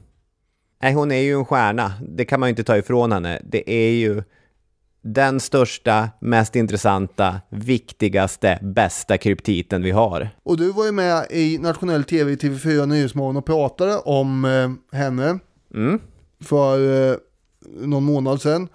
[0.81, 1.93] Nej, hon är ju en stjärna.
[2.07, 3.41] Det kan man ju inte ta ifrån henne.
[3.43, 4.23] Det är ju
[5.01, 10.29] den största, mest intressanta, viktigaste, bästa kryptiten vi har.
[10.43, 14.97] Och du var ju med i nationell tv i TV4 Nyhetsmorgon och pratade om eh,
[14.97, 15.39] henne
[15.73, 15.99] mm.
[16.43, 17.17] för eh,
[17.81, 18.67] någon månad sedan.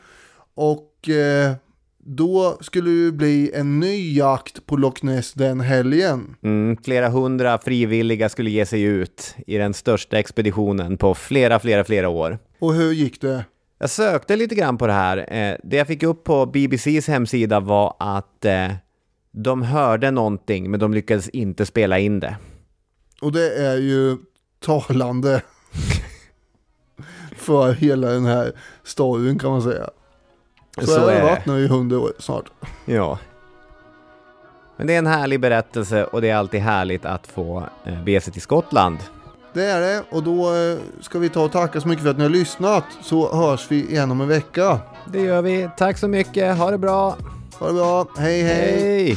[0.55, 1.53] Och eh,
[1.99, 6.37] då skulle det bli en ny jakt på Loch Ness den helgen.
[6.43, 11.85] Mm, flera hundra frivilliga skulle ge sig ut i den största expeditionen på flera, flera,
[11.85, 12.39] flera år.
[12.59, 13.45] Och hur gick det?
[13.79, 15.17] Jag sökte lite grann på det här.
[15.19, 18.73] Eh, det jag fick upp på BBCs hemsida var att eh,
[19.33, 22.37] de hörde någonting, men de lyckades inte spela in det.
[23.21, 24.17] Och det är ju
[24.61, 25.43] talande
[27.37, 28.53] för hela den här
[28.85, 29.91] storyn kan man säga.
[30.81, 32.45] Så, Så har det varit nu i hundra år snart.
[32.85, 33.19] Ja.
[34.77, 38.21] Men det är en härlig berättelse och det är alltid härligt att få eh, bege
[38.21, 38.99] sig till Skottland
[39.57, 42.17] det är det och då eh, ska vi ta och tacka så mycket för att
[42.17, 44.79] ni har lyssnat så hörs vi igen om en vecka.
[45.13, 45.69] Det gör vi.
[45.77, 46.57] Tack så mycket.
[46.57, 47.17] Ha det bra.
[47.59, 48.07] Ha det bra.
[48.19, 48.43] hej.
[48.43, 48.81] hej.
[48.81, 49.17] hej.